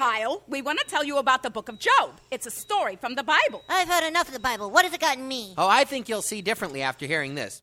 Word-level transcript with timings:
Kyle. 0.00 0.42
We 0.48 0.62
want 0.62 0.78
to 0.78 0.86
tell 0.86 1.04
you 1.04 1.18
about 1.18 1.42
the 1.42 1.50
book 1.50 1.68
of 1.68 1.78
Job. 1.78 2.18
It's 2.30 2.46
a 2.46 2.50
story 2.50 2.96
from 2.96 3.16
the 3.16 3.22
Bible. 3.22 3.62
I've 3.68 3.86
had 3.86 4.02
enough 4.02 4.28
of 4.28 4.32
the 4.32 4.40
Bible. 4.40 4.70
What 4.70 4.86
has 4.86 4.94
it 4.94 5.00
gotten 5.00 5.28
me? 5.28 5.52
Oh, 5.58 5.68
I 5.68 5.84
think 5.84 6.08
you'll 6.08 6.22
see 6.22 6.40
differently 6.40 6.80
after 6.80 7.04
hearing 7.04 7.34
this. 7.34 7.60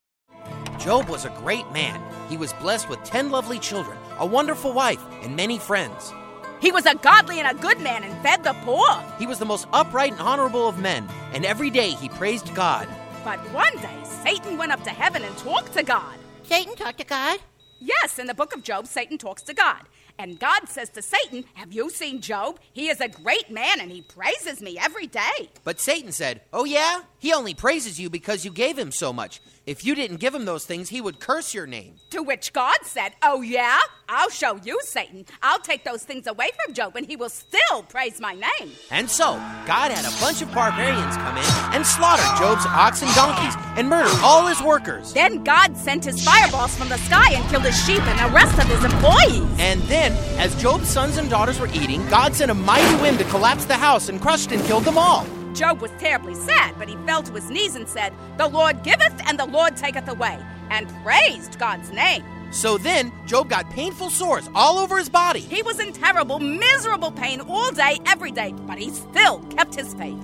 Job 0.78 1.08
was 1.08 1.24
a 1.24 1.30
great 1.30 1.68
man. 1.72 2.00
He 2.28 2.36
was 2.36 2.52
blessed 2.52 2.88
with 2.88 3.02
10 3.02 3.32
lovely 3.32 3.58
children, 3.58 3.98
a 4.20 4.24
wonderful 4.24 4.72
wife, 4.72 5.04
and 5.24 5.34
many 5.34 5.58
friends. 5.58 6.12
He 6.60 6.70
was 6.70 6.86
a 6.86 6.94
godly 6.94 7.40
and 7.40 7.48
a 7.48 7.60
good 7.60 7.80
man 7.80 8.04
and 8.04 8.16
fed 8.22 8.44
the 8.44 8.54
poor. 8.64 8.88
He 9.18 9.26
was 9.26 9.40
the 9.40 9.44
most 9.44 9.66
upright 9.72 10.12
and 10.12 10.20
honorable 10.20 10.68
of 10.68 10.78
men, 10.78 11.08
and 11.32 11.44
every 11.44 11.70
day 11.70 11.90
he 11.90 12.08
praised 12.08 12.54
God. 12.54 12.86
But 13.24 13.40
one 13.52 13.76
day, 13.78 13.98
Satan 14.22 14.58
went 14.58 14.70
up 14.70 14.84
to 14.84 14.90
heaven 14.90 15.24
and 15.24 15.36
talked 15.38 15.72
to 15.72 15.82
God. 15.82 16.16
Satan 16.44 16.76
talked 16.76 16.98
to 16.98 17.04
God? 17.04 17.40
Yes, 17.80 18.20
in 18.20 18.28
the 18.28 18.34
book 18.34 18.54
of 18.54 18.62
Job, 18.62 18.86
Satan 18.86 19.18
talks 19.18 19.42
to 19.42 19.54
God. 19.54 19.82
And 20.18 20.38
God 20.38 20.68
says 20.68 20.88
to 20.90 21.02
Satan, 21.02 21.44
Have 21.54 21.72
you 21.72 21.90
seen 21.90 22.20
Job? 22.20 22.58
He 22.72 22.88
is 22.88 23.00
a 23.00 23.08
great 23.08 23.50
man 23.50 23.80
and 23.80 23.90
he 23.90 24.02
praises 24.02 24.60
me 24.60 24.76
every 24.78 25.06
day. 25.06 25.50
But 25.64 25.80
Satan 25.80 26.12
said, 26.12 26.40
Oh, 26.52 26.64
yeah? 26.64 27.02
He 27.18 27.32
only 27.32 27.54
praises 27.54 28.00
you 28.00 28.10
because 28.10 28.44
you 28.44 28.50
gave 28.50 28.76
him 28.76 28.90
so 28.90 29.12
much. 29.12 29.40
If 29.68 29.84
you 29.84 29.94
didn't 29.94 30.16
give 30.16 30.34
him 30.34 30.46
those 30.46 30.64
things, 30.64 30.88
he 30.88 31.02
would 31.02 31.20
curse 31.20 31.52
your 31.52 31.66
name. 31.66 31.96
To 32.08 32.22
which 32.22 32.54
God 32.54 32.78
said, 32.84 33.12
Oh, 33.22 33.42
yeah? 33.42 33.78
I'll 34.08 34.30
show 34.30 34.56
you, 34.64 34.80
Satan. 34.82 35.26
I'll 35.42 35.58
take 35.58 35.84
those 35.84 36.04
things 36.04 36.26
away 36.26 36.48
from 36.64 36.72
Job 36.72 36.96
and 36.96 37.04
he 37.04 37.16
will 37.16 37.28
still 37.28 37.82
praise 37.82 38.18
my 38.18 38.32
name. 38.32 38.72
And 38.90 39.10
so, 39.10 39.34
God 39.66 39.90
had 39.92 40.06
a 40.06 40.20
bunch 40.22 40.40
of 40.40 40.50
barbarians 40.54 41.14
come 41.18 41.36
in 41.36 41.44
and 41.76 41.84
slaughter 41.84 42.22
Job's 42.42 42.64
ox 42.64 43.02
and 43.02 43.14
donkeys 43.14 43.52
and 43.76 43.90
murder 43.90 44.08
all 44.22 44.46
his 44.46 44.62
workers. 44.62 45.12
Then 45.12 45.44
God 45.44 45.76
sent 45.76 46.02
his 46.02 46.24
fireballs 46.24 46.74
from 46.74 46.88
the 46.88 46.96
sky 46.96 47.34
and 47.34 47.46
killed 47.50 47.64
his 47.64 47.78
sheep 47.84 48.00
and 48.00 48.18
the 48.18 48.34
rest 48.34 48.58
of 48.58 48.64
his 48.70 48.82
employees. 48.82 49.44
And 49.58 49.82
then, 49.82 50.12
as 50.38 50.54
Job's 50.62 50.88
sons 50.88 51.18
and 51.18 51.28
daughters 51.28 51.60
were 51.60 51.68
eating, 51.74 52.00
God 52.08 52.34
sent 52.34 52.50
a 52.50 52.54
mighty 52.54 53.02
wind 53.02 53.18
to 53.18 53.24
collapse 53.24 53.66
the 53.66 53.76
house 53.76 54.08
and 54.08 54.18
crushed 54.18 54.50
and 54.50 54.64
killed 54.64 54.84
them 54.84 54.96
all. 54.96 55.26
Job 55.58 55.80
was 55.80 55.90
terribly 55.98 56.36
sad, 56.36 56.76
but 56.78 56.88
he 56.88 56.94
fell 56.98 57.20
to 57.20 57.32
his 57.32 57.50
knees 57.50 57.74
and 57.74 57.88
said, 57.88 58.12
The 58.36 58.46
Lord 58.46 58.84
giveth 58.84 59.20
and 59.26 59.36
the 59.36 59.46
Lord 59.46 59.76
taketh 59.76 60.06
away, 60.06 60.38
and 60.70 60.88
praised 61.02 61.58
God's 61.58 61.90
name. 61.90 62.22
So 62.52 62.78
then, 62.78 63.12
Job 63.26 63.50
got 63.50 63.68
painful 63.70 64.10
sores 64.10 64.48
all 64.54 64.78
over 64.78 64.98
his 64.98 65.08
body. 65.08 65.40
He 65.40 65.62
was 65.62 65.80
in 65.80 65.92
terrible, 65.92 66.38
miserable 66.38 67.10
pain 67.10 67.40
all 67.40 67.72
day, 67.72 67.98
every 68.06 68.30
day, 68.30 68.54
but 68.68 68.78
he 68.78 68.90
still 68.90 69.40
kept 69.50 69.74
his 69.74 69.94
faith. 69.94 70.22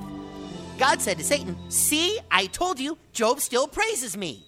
God 0.78 1.03
said 1.03 1.19
to 1.19 1.25
Satan, 1.25 1.56
See, 1.69 2.20
I 2.31 2.47
told 2.47 2.78
you, 2.78 2.97
Job 3.12 3.41
still 3.41 3.66
praises 3.66 4.16
me. 4.16 4.47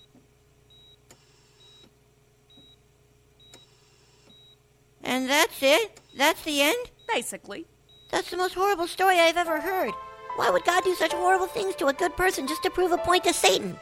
And 5.02 5.28
that's 5.28 5.61
it? 5.62 6.00
That's 6.16 6.42
the 6.44 6.62
end? 6.62 6.91
Basically. 7.12 7.66
That's 8.12 8.30
the 8.30 8.36
most 8.36 8.55
horrible 8.55 8.86
story 8.86 9.18
I've 9.18 9.36
ever 9.36 9.61
heard. 9.61 9.92
Why 10.37 10.51
would 10.51 10.65
God 10.65 10.84
do 10.84 10.95
such 10.95 11.12
horrible 11.12 11.47
things 11.47 11.75
to 11.77 11.87
a 11.87 11.92
good 11.92 12.17
person 12.17 12.47
just 12.47 12.62
to 12.62 12.70
prove 12.70 12.92
a 12.92 12.98
point 12.98 13.25
to 13.25 13.33
Satan? 13.33 13.79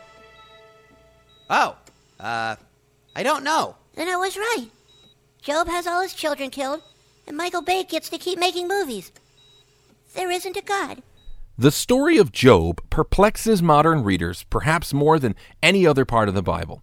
Oh, 1.51 1.77
uh, 2.21 2.57
I 3.15 3.23
don't 3.23 3.45
know. 3.45 3.77
Then 3.95 4.09
I 4.09 4.17
was 4.17 4.37
right. 4.37 4.69
Job 5.43 5.69
has 5.69 5.87
all 5.87 6.01
his 6.01 6.15
children 6.15 6.51
killed, 6.51 6.81
and 7.27 7.37
Michael 7.37 7.61
Bay 7.61 7.85
gets 7.85 8.09
to 8.09 8.19
keep 8.19 8.39
making 8.39 8.69
movies. 8.69 9.13
There 10.15 10.31
isn't 10.31 10.57
a 10.57 10.63
God. 10.63 11.03
The 11.59 11.71
story 11.71 12.19
of 12.19 12.33
Job 12.33 12.81
perplexes 12.89 13.63
modern 13.63 14.03
readers 14.03 14.45
perhaps 14.45 14.95
more 14.95 15.19
than 15.19 15.37
any 15.63 15.87
other 15.87 16.05
part 16.05 16.29
of 16.29 16.35
the 16.35 16.43
Bible. 16.43 16.83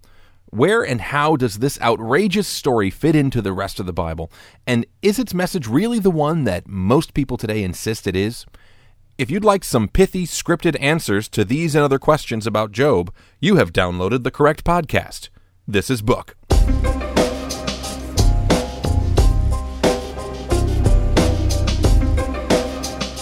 Where 0.50 0.84
and 0.84 1.00
how 1.00 1.38
does 1.38 1.60
this 1.60 1.80
outrageous 1.82 2.48
story 2.48 2.90
fit 2.90 3.16
into 3.16 3.42
the 3.42 3.54
rest 3.54 3.80
of 3.80 3.86
the 3.86 3.94
Bible? 3.94 4.32
And 4.68 4.86
is 5.02 5.18
its 5.18 5.34
message 5.34 5.68
really 5.68 6.00
the 6.00 6.12
one 6.12 6.44
that 6.44 6.68
most 6.68 7.14
people 7.14 7.38
today 7.38 7.64
insist 7.64 8.06
it 8.06 8.18
is? 8.18 8.46
If 9.22 9.30
you'd 9.30 9.44
like 9.44 9.64
some 9.64 9.88
pithy, 9.88 10.26
scripted 10.26 10.76
answers 10.82 11.30
to 11.30 11.46
these 11.46 11.76
and 11.76 11.84
other 11.84 12.00
questions 12.00 12.48
about 12.48 12.72
Job, 12.72 13.14
you 13.40 13.58
have 13.58 13.72
downloaded 13.72 14.24
the 14.24 14.32
correct 14.32 14.64
podcast. 14.64 15.30
This 15.68 15.92
is 15.92 16.02
Book. 16.02 16.36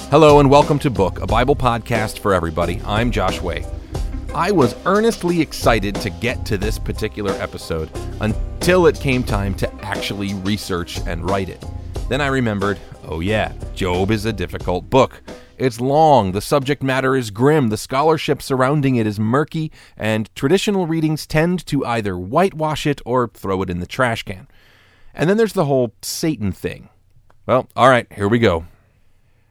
Hello 0.09 0.39
and 0.39 0.49
welcome 0.49 0.79
to 0.79 0.89
Book, 0.89 1.19
a 1.19 1.27
Bible 1.27 1.57
podcast 1.57 2.19
for 2.19 2.33
everybody. 2.33 2.79
I'm 2.85 3.11
Josh 3.11 3.41
Way. 3.41 3.65
I 4.33 4.51
was 4.51 4.75
earnestly 4.85 5.41
excited 5.41 5.95
to 5.95 6.09
get 6.09 6.45
to 6.45 6.57
this 6.57 6.79
particular 6.79 7.33
episode 7.41 7.91
until 8.21 8.87
it 8.87 8.97
came 9.01 9.21
time 9.21 9.53
to 9.55 9.69
actually 9.83 10.33
research 10.35 11.01
and 11.05 11.29
write 11.29 11.49
it. 11.49 11.65
Then 12.07 12.21
I 12.21 12.27
remembered 12.27 12.79
oh, 13.05 13.19
yeah, 13.19 13.51
Job 13.75 14.11
is 14.11 14.23
a 14.23 14.31
difficult 14.31 14.89
book. 14.89 15.21
It's 15.59 15.81
long, 15.81 16.31
the 16.31 16.39
subject 16.39 16.81
matter 16.81 17.17
is 17.17 17.31
grim, 17.31 17.67
the 17.67 17.75
scholarship 17.75 18.41
surrounding 18.41 18.95
it 18.95 19.05
is 19.05 19.19
murky, 19.19 19.73
and 19.97 20.33
traditional 20.33 20.87
readings 20.87 21.27
tend 21.27 21.65
to 21.65 21.85
either 21.85 22.17
whitewash 22.17 22.87
it 22.87 23.01
or 23.05 23.27
throw 23.27 23.61
it 23.61 23.69
in 23.69 23.81
the 23.81 23.85
trash 23.85 24.23
can. 24.23 24.47
And 25.13 25.29
then 25.29 25.35
there's 25.35 25.51
the 25.51 25.65
whole 25.65 25.93
Satan 26.01 26.53
thing. 26.53 26.87
Well, 27.45 27.67
all 27.75 27.89
right, 27.89 28.07
here 28.13 28.29
we 28.29 28.39
go. 28.39 28.67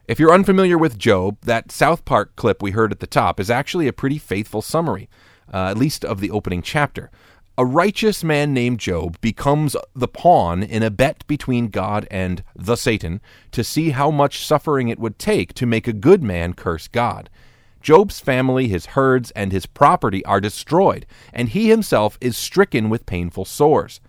If 0.07 0.19
you're 0.19 0.33
unfamiliar 0.33 0.79
with 0.79 0.97
Job, 0.97 1.37
that 1.43 1.71
South 1.71 2.05
Park 2.05 2.35
clip 2.35 2.63
we 2.63 2.71
heard 2.71 2.91
at 2.91 3.01
the 3.01 3.05
top 3.05 3.39
is 3.39 3.51
actually 3.51 3.87
a 3.87 3.93
pretty 3.93 4.17
faithful 4.17 4.63
summary, 4.63 5.09
uh, 5.53 5.67
at 5.67 5.77
least 5.77 6.03
of 6.03 6.21
the 6.21 6.31
opening 6.31 6.63
chapter. 6.63 7.11
A 7.59 7.65
righteous 7.65 8.23
man 8.23 8.53
named 8.53 8.79
Job 8.79 9.19
becomes 9.19 9.75
the 9.93 10.07
pawn 10.07 10.63
in 10.63 10.81
a 10.81 10.89
bet 10.89 11.27
between 11.27 11.67
God 11.67 12.07
and 12.09 12.41
the 12.55 12.77
Satan 12.77 13.19
to 13.51 13.65
see 13.65 13.89
how 13.89 14.09
much 14.09 14.45
suffering 14.45 14.87
it 14.87 14.97
would 14.97 15.19
take 15.19 15.53
to 15.55 15.65
make 15.65 15.85
a 15.85 15.91
good 15.91 16.23
man 16.23 16.53
curse 16.53 16.87
God. 16.87 17.29
Job's 17.81 18.21
family, 18.21 18.69
his 18.69 18.85
herds, 18.95 19.31
and 19.31 19.51
his 19.51 19.65
property 19.65 20.23
are 20.23 20.39
destroyed, 20.39 21.05
and 21.33 21.49
he 21.49 21.67
himself 21.67 22.17
is 22.21 22.37
stricken 22.37 22.89
with 22.89 23.05
painful 23.05 23.43
sores. 23.43 23.99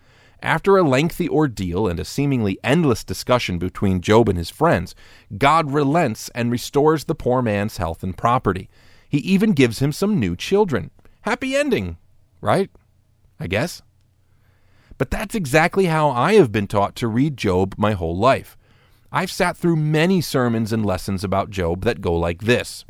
After 0.41 0.77
a 0.77 0.89
lengthy 0.89 1.29
ordeal 1.29 1.89
and 1.89 1.99
a 1.99 2.05
seemingly 2.05 2.57
endless 2.63 3.03
discussion 3.03 3.59
between 3.59 4.01
Job 4.01 4.29
and 4.29 4.39
his 4.39 4.51
friends, 4.51 4.95
God 5.37 5.73
relents 5.73 6.29
and 6.37 6.53
restores 6.53 7.07
the 7.07 7.17
poor 7.17 7.43
man's 7.43 7.79
health 7.79 8.05
and 8.05 8.17
property. 8.17 8.71
He 9.09 9.19
even 9.19 9.55
gives 9.55 9.81
him 9.81 9.91
some 9.91 10.21
new 10.21 10.37
children. 10.37 10.93
Happy 11.23 11.57
ending, 11.57 11.97
right? 12.41 12.71
I 13.41 13.47
guess. 13.47 13.83
But 14.99 15.11
that's 15.11 15.35
exactly 15.35 15.87
how 15.87 16.11
I 16.11 16.35
have 16.35 16.53
been 16.53 16.67
taught 16.67 16.95
to 16.97 17.09
read 17.09 17.39
Job 17.39 17.75
my 17.79 17.93
whole 17.93 18.17
life. 18.17 18.59
I've 19.11 19.31
sat 19.31 19.57
through 19.57 19.77
many 19.77 20.21
sermons 20.21 20.73
and 20.73 20.85
lessons 20.85 21.25
about 21.25 21.51
Job 21.51 21.85
that 21.85 22.03
go 22.03 22.15
like 22.15 22.43
this 22.43 22.85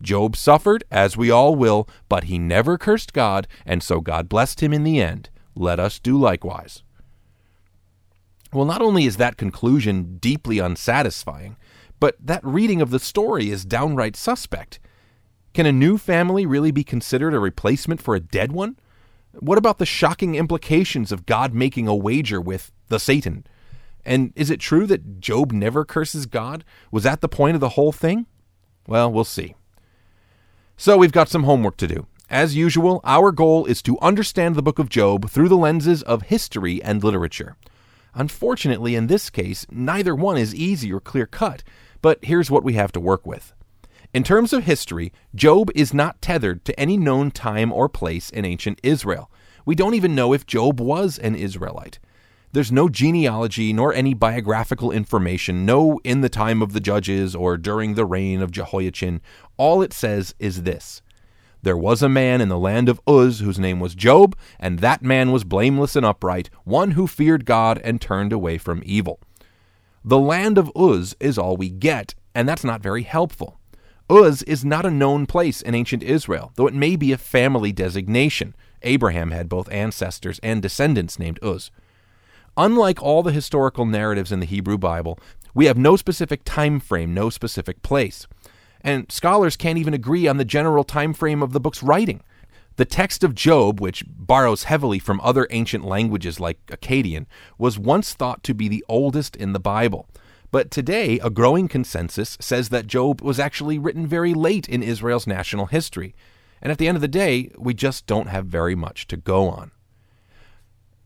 Job 0.00 0.36
suffered, 0.36 0.84
as 0.90 1.16
we 1.16 1.30
all 1.30 1.54
will, 1.54 1.88
but 2.08 2.24
he 2.24 2.38
never 2.38 2.78
cursed 2.78 3.12
God, 3.12 3.48
and 3.64 3.82
so 3.82 4.00
God 4.00 4.28
blessed 4.28 4.62
him 4.62 4.72
in 4.72 4.84
the 4.84 5.00
end. 5.00 5.28
Let 5.54 5.80
us 5.80 5.98
do 5.98 6.16
likewise. 6.16 6.82
Well, 8.52 8.66
not 8.66 8.82
only 8.82 9.06
is 9.06 9.16
that 9.16 9.36
conclusion 9.36 10.18
deeply 10.18 10.58
unsatisfying, 10.58 11.56
but 11.98 12.16
that 12.20 12.44
reading 12.44 12.80
of 12.80 12.90
the 12.90 13.00
story 13.00 13.50
is 13.50 13.64
downright 13.64 14.16
suspect. 14.16 14.78
Can 15.52 15.66
a 15.66 15.72
new 15.72 15.98
family 15.98 16.46
really 16.46 16.70
be 16.70 16.84
considered 16.84 17.34
a 17.34 17.38
replacement 17.38 18.00
for 18.00 18.14
a 18.14 18.20
dead 18.20 18.52
one? 18.52 18.76
What 19.40 19.58
about 19.58 19.78
the 19.78 19.86
shocking 19.86 20.34
implications 20.34 21.12
of 21.12 21.26
God 21.26 21.52
making 21.52 21.86
a 21.86 21.94
wager 21.94 22.40
with 22.40 22.72
the 22.88 22.98
Satan? 22.98 23.46
And 24.04 24.32
is 24.36 24.50
it 24.50 24.60
true 24.60 24.86
that 24.86 25.20
Job 25.20 25.52
never 25.52 25.84
curses 25.84 26.26
God? 26.26 26.64
Was 26.90 27.02
that 27.02 27.20
the 27.20 27.28
point 27.28 27.54
of 27.54 27.60
the 27.60 27.70
whole 27.70 27.92
thing? 27.92 28.26
Well, 28.86 29.12
we'll 29.12 29.24
see. 29.24 29.54
So 30.76 30.96
we've 30.96 31.12
got 31.12 31.28
some 31.28 31.42
homework 31.42 31.76
to 31.78 31.86
do. 31.86 32.06
As 32.30 32.56
usual, 32.56 33.00
our 33.04 33.30
goal 33.30 33.66
is 33.66 33.82
to 33.82 33.98
understand 34.00 34.54
the 34.54 34.62
book 34.62 34.78
of 34.78 34.88
Job 34.88 35.30
through 35.30 35.48
the 35.48 35.56
lenses 35.56 36.02
of 36.02 36.22
history 36.22 36.82
and 36.82 37.02
literature. 37.02 37.56
Unfortunately, 38.14 38.94
in 38.94 39.06
this 39.06 39.28
case, 39.28 39.66
neither 39.70 40.14
one 40.14 40.36
is 40.36 40.54
easy 40.54 40.92
or 40.92 41.00
clear 41.00 41.26
cut, 41.26 41.62
but 42.00 42.24
here's 42.24 42.50
what 42.50 42.64
we 42.64 42.72
have 42.74 42.92
to 42.92 43.00
work 43.00 43.26
with. 43.26 43.52
In 44.14 44.22
terms 44.22 44.52
of 44.52 44.64
history, 44.64 45.12
Job 45.34 45.70
is 45.74 45.92
not 45.92 46.22
tethered 46.22 46.64
to 46.64 46.78
any 46.78 46.96
known 46.96 47.30
time 47.30 47.72
or 47.72 47.88
place 47.88 48.30
in 48.30 48.44
ancient 48.44 48.80
Israel. 48.82 49.30
We 49.64 49.74
don't 49.74 49.94
even 49.94 50.14
know 50.14 50.32
if 50.32 50.46
Job 50.46 50.80
was 50.80 51.18
an 51.18 51.34
Israelite. 51.34 51.98
There's 52.52 52.72
no 52.72 52.88
genealogy 52.88 53.72
nor 53.72 53.92
any 53.92 54.14
biographical 54.14 54.90
information, 54.90 55.66
no 55.66 56.00
in 56.04 56.20
the 56.20 56.28
time 56.28 56.62
of 56.62 56.72
the 56.72 56.80
judges 56.80 57.34
or 57.34 57.56
during 57.56 57.94
the 57.94 58.06
reign 58.06 58.40
of 58.40 58.50
Jehoiachin. 58.50 59.20
All 59.56 59.82
it 59.82 59.92
says 59.92 60.34
is 60.38 60.62
this 60.62 61.02
There 61.62 61.76
was 61.76 62.02
a 62.02 62.08
man 62.08 62.40
in 62.40 62.48
the 62.48 62.58
land 62.58 62.88
of 62.88 63.00
Uz 63.08 63.40
whose 63.40 63.58
name 63.58 63.80
was 63.80 63.94
Job, 63.94 64.36
and 64.58 64.78
that 64.78 65.02
man 65.02 65.32
was 65.32 65.44
blameless 65.44 65.96
and 65.96 66.06
upright, 66.06 66.48
one 66.64 66.92
who 66.92 67.06
feared 67.06 67.44
God 67.44 67.78
and 67.84 68.00
turned 68.00 68.32
away 68.32 68.56
from 68.56 68.82
evil. 68.86 69.20
The 70.04 70.18
land 70.18 70.56
of 70.56 70.70
Uz 70.78 71.16
is 71.18 71.36
all 71.36 71.56
we 71.56 71.68
get, 71.68 72.14
and 72.34 72.48
that's 72.48 72.64
not 72.64 72.80
very 72.80 73.02
helpful. 73.02 73.55
Uz 74.10 74.42
is 74.44 74.64
not 74.64 74.86
a 74.86 74.90
known 74.90 75.26
place 75.26 75.60
in 75.60 75.74
ancient 75.74 76.02
Israel, 76.02 76.52
though 76.54 76.66
it 76.66 76.74
may 76.74 76.94
be 76.94 77.12
a 77.12 77.18
family 77.18 77.72
designation. 77.72 78.54
Abraham 78.82 79.32
had 79.32 79.48
both 79.48 79.70
ancestors 79.72 80.38
and 80.42 80.62
descendants 80.62 81.18
named 81.18 81.40
Uz. 81.42 81.70
Unlike 82.56 83.02
all 83.02 83.22
the 83.22 83.32
historical 83.32 83.84
narratives 83.84 84.30
in 84.30 84.40
the 84.40 84.46
Hebrew 84.46 84.78
Bible, 84.78 85.18
We 85.56 85.64
have 85.64 85.78
no 85.78 85.96
specific 85.96 86.42
time 86.44 86.80
frame, 86.80 87.14
no 87.14 87.30
specific 87.30 87.80
place. 87.80 88.26
And 88.82 89.10
scholars 89.10 89.56
can't 89.56 89.78
even 89.78 89.94
agree 89.94 90.28
on 90.28 90.36
the 90.36 90.44
general 90.44 90.84
time 90.84 91.14
frame 91.14 91.42
of 91.42 91.54
the 91.54 91.60
book's 91.60 91.82
writing. 91.82 92.22
The 92.76 92.84
text 92.84 93.24
of 93.24 93.34
Job, 93.34 93.80
which 93.80 94.04
borrows 94.06 94.64
heavily 94.64 94.98
from 94.98 95.18
other 95.22 95.46
ancient 95.50 95.82
languages 95.82 96.38
like 96.38 96.58
Akkadian, 96.66 97.24
was 97.56 97.78
once 97.78 98.12
thought 98.12 98.42
to 98.42 98.52
be 98.52 98.68
the 98.68 98.84
oldest 98.86 99.34
in 99.34 99.54
the 99.54 99.58
Bible. 99.58 100.06
But 100.56 100.70
today, 100.70 101.18
a 101.18 101.28
growing 101.28 101.68
consensus 101.68 102.38
says 102.40 102.70
that 102.70 102.86
Job 102.86 103.20
was 103.20 103.38
actually 103.38 103.78
written 103.78 104.06
very 104.06 104.32
late 104.32 104.66
in 104.66 104.82
Israel's 104.82 105.26
national 105.26 105.66
history. 105.66 106.14
And 106.62 106.72
at 106.72 106.78
the 106.78 106.88
end 106.88 106.96
of 106.96 107.02
the 107.02 107.08
day, 107.08 107.50
we 107.58 107.74
just 107.74 108.06
don't 108.06 108.28
have 108.28 108.46
very 108.46 108.74
much 108.74 109.06
to 109.08 109.18
go 109.18 109.50
on. 109.50 109.70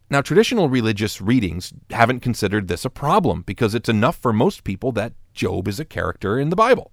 Now, 0.08 0.20
traditional 0.20 0.69
religious 0.69 1.20
readings 1.20 1.73
haven't 1.91 2.20
considered 2.20 2.69
this 2.69 2.85
a 2.85 2.91
problem 2.91 3.43
because 3.43 3.75
it's 3.75 3.88
enough 3.88 4.14
for 4.14 4.32
most 4.32 4.62
people 4.62 4.93
that 4.93 5.14
Job 5.35 5.67
is 5.67 5.81
a 5.81 5.85
character 5.85 6.38
in 6.38 6.50
the 6.50 6.55
Bible. 6.55 6.93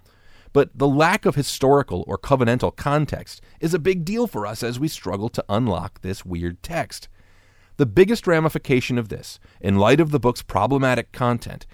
But 0.52 0.72
the 0.74 0.88
lack 0.88 1.28
of 1.28 1.36
historical 1.36 2.04
or 2.08 2.18
covenantal 2.18 2.76
context 2.76 3.40
is 3.60 3.76
a 3.76 3.78
big 3.78 4.04
deal 4.04 4.26
for 4.26 4.48
us 4.48 4.64
as 4.64 4.80
we 4.80 4.88
struggle 4.88 5.30
to 5.30 5.46
unlock 5.48 6.02
this 6.02 6.26
weird 6.26 6.64
text. 6.64 7.08
The 7.76 7.86
biggest 7.86 8.26
ramification 8.26 8.98
of 8.98 9.10
this, 9.10 9.40
in 9.62 9.78
light 9.78 10.00
of 10.00 10.10
the 10.10 10.20
book's 10.20 10.42
problematic 10.42 11.12
content, 11.12 11.68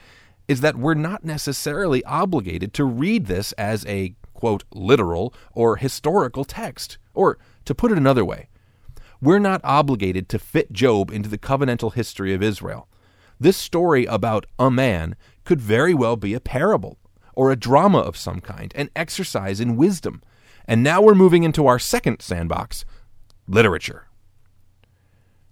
is 0.48 0.62
that 0.62 0.76
we're 0.76 0.94
not 0.94 1.24
necessarily 1.24 2.04
obligated 2.06 2.74
to 2.74 2.84
read 2.84 3.28
this 3.28 3.52
as 3.54 3.86
a, 3.86 4.16
quote, 4.34 4.64
literal 4.74 5.34
or 5.54 5.78
historical 5.78 6.44
text. 6.44 6.98
Or, 7.14 7.38
to 7.66 7.76
put 7.76 7.92
it 7.92 7.98
another 7.98 8.26
way, 8.26 8.50
we're 9.22 9.40
not 9.40 9.62
obligated 9.64 10.28
to 10.30 10.40
fit 10.40 10.74
Job 10.74 11.12
into 11.12 11.30
the 11.30 11.38
covenantal 11.38 11.94
history 11.94 12.34
of 12.34 12.44
Israel. 12.44 12.90
This 13.40 13.58
story 13.58 14.06
about 14.06 14.46
a 14.60 14.70
man 14.70 15.16
could 15.46 15.62
very 15.62 15.94
well 15.94 16.16
be 16.16 16.34
a 16.34 16.40
parable 16.40 16.98
or 17.36 17.52
a 17.52 17.56
drama 17.56 18.00
of 18.00 18.18
some 18.18 18.40
kind, 18.40 18.72
an 18.76 18.90
exercise 18.96 19.60
in 19.60 19.78
wisdom. 19.78 20.22
And 20.66 20.84
now 20.84 21.02
we're 21.02 21.16
moving 21.16 21.44
into 21.44 21.68
our 21.68 21.80
second 21.80 22.22
sandbox 22.22 22.86
literature. 23.48 24.08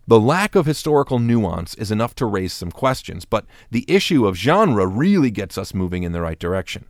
The 0.08 0.20
lack 0.20 0.56
of 0.56 0.66
historical 0.66 1.20
nuance 1.20 1.76
is 1.76 1.92
enough 1.92 2.16
to 2.16 2.26
raise 2.26 2.54
some 2.54 2.72
questions, 2.72 3.24
but 3.24 3.46
the 3.70 3.86
issue 3.88 4.26
of 4.26 4.36
genre 4.36 4.88
really 4.88 5.32
gets 5.32 5.58
us 5.58 5.74
moving 5.74 6.04
in 6.04 6.12
the 6.12 6.22
right 6.22 6.40
direction. 6.40 6.86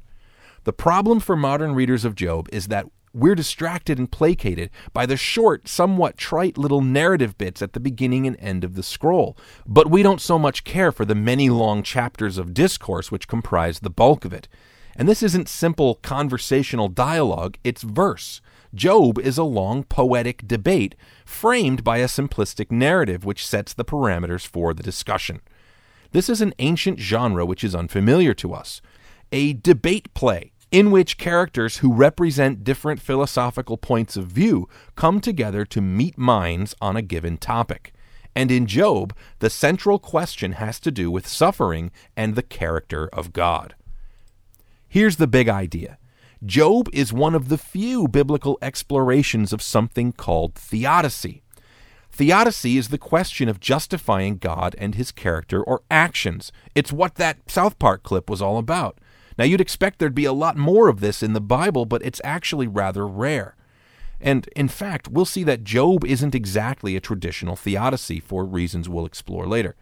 The 0.64 0.74
problem 0.74 1.20
for 1.20 1.36
modern 1.36 1.76
readers 1.76 2.06
of 2.06 2.16
Job 2.16 2.48
is 2.52 2.68
that 2.68 2.86
we're 3.14 3.36
distracted 3.36 4.00
and 4.00 4.10
placated 4.10 4.70
by 4.94 5.06
the 5.06 5.18
short, 5.18 5.68
somewhat 5.68 6.18
trite 6.18 6.58
little 6.58 6.82
narrative 6.82 7.38
bits 7.38 7.62
at 7.62 7.74
the 7.74 7.80
beginning 7.80 8.26
and 8.26 8.38
end 8.40 8.64
of 8.64 8.76
the 8.76 8.84
scroll, 8.84 9.38
but 9.68 9.90
we 9.90 10.02
don't 10.02 10.22
so 10.22 10.40
much 10.40 10.64
care 10.64 10.92
for 10.92 11.04
the 11.04 11.16
many 11.16 11.50
long 11.50 11.84
chapters 11.84 12.38
of 12.38 12.54
discourse 12.54 13.12
which 13.12 13.28
comprise 13.28 13.80
the 13.80 13.90
bulk 13.90 14.24
of 14.24 14.32
it. 14.32 14.48
And 14.96 15.10
this 15.10 15.24
isn't 15.24 15.50
simple 15.50 15.96
conversational 15.96 16.88
dialogue, 16.88 17.58
it's 17.64 17.82
verse. 17.82 18.42
Job 18.74 19.20
is 19.20 19.38
a 19.38 19.44
long 19.44 19.84
poetic 19.84 20.48
debate 20.48 20.96
framed 21.26 21.84
by 21.84 21.98
a 21.98 22.06
simplistic 22.06 22.72
narrative 22.72 23.26
which 23.26 23.46
sets 23.46 23.74
the 23.74 23.86
parameters 23.86 24.48
for 24.48 24.74
the 24.74 24.84
discussion. 24.84 25.42
This 26.12 26.30
is 26.30 26.42
an 26.42 26.54
ancient 26.60 27.00
genre 27.00 27.46
which 27.46 27.64
is 27.64 27.76
unfamiliar 27.76 28.34
to 28.36 28.54
us. 28.54 28.82
A 29.32 29.54
debate 29.54 30.14
play 30.14 30.52
in 30.72 30.90
which 30.90 31.18
characters 31.18 31.78
who 31.78 31.94
represent 31.94 32.64
different 32.64 33.02
philosophical 33.02 33.78
points 33.78 34.16
of 34.16 34.28
view 34.28 34.70
come 34.96 35.20
together 35.20 35.66
to 35.66 35.82
meet 35.82 36.18
minds 36.18 36.74
on 36.82 36.96
a 36.96 37.02
given 37.02 37.38
topic. 37.38 37.94
And 38.34 38.50
in 38.50 38.66
Job, 38.66 39.14
the 39.40 39.50
central 39.50 40.00
question 40.00 40.54
has 40.54 40.80
to 40.80 40.92
do 40.92 41.12
with 41.12 41.28
suffering 41.28 41.92
and 42.16 42.36
the 42.36 42.44
character 42.44 43.10
of 43.12 43.34
God. 43.34 43.76
Here's 44.88 45.18
the 45.18 45.28
big 45.28 45.50
idea 45.50 45.98
Job 46.46 46.90
is 46.92 47.14
one 47.14 47.36
of 47.36 47.50
the 47.50 47.58
few 47.58 48.08
biblical 48.08 48.58
explorations 48.64 49.54
of 49.54 49.62
something 49.62 50.12
called 50.12 50.56
theodicy. 50.56 51.44
Theodicy 52.12 52.78
is 52.78 52.90
the 52.90 52.98
question 52.98 53.48
of 53.48 53.60
justifying 53.60 54.38
God 54.38 54.76
and 54.80 54.96
his 54.96 55.12
character 55.12 55.62
or 55.62 55.84
actions. 55.92 56.52
It's 56.74 56.92
what 56.92 57.16
that 57.16 57.38
South 57.50 57.78
Park 57.78 58.02
clip 58.02 58.28
was 58.28 58.42
all 58.42 58.58
about. 58.58 58.98
Now, 59.38 59.46
you'd 59.46 59.62
expect 59.62 60.00
there'd 60.00 60.16
be 60.16 60.26
a 60.26 60.34
lot 60.34 60.58
more 60.58 60.88
of 60.88 61.00
this 61.00 61.22
in 61.22 61.34
the 61.34 61.42
Bible, 61.42 61.86
but 61.86 62.04
it's 62.04 62.22
actually 62.24 62.68
rather 62.68 63.08
rare. 63.08 63.56
And 64.20 64.48
in 64.56 64.68
fact, 64.68 65.08
we'll 65.10 65.26
see 65.26 65.44
that 65.44 65.64
Job 65.64 66.04
isn't 66.04 66.36
exactly 66.36 66.96
a 66.96 67.00
traditional 67.00 67.56
theodicy 67.56 68.20
for 68.20 68.46
reasons 68.46 68.90
we'll 68.90 69.06
explore 69.06 69.46
later. 69.46 69.76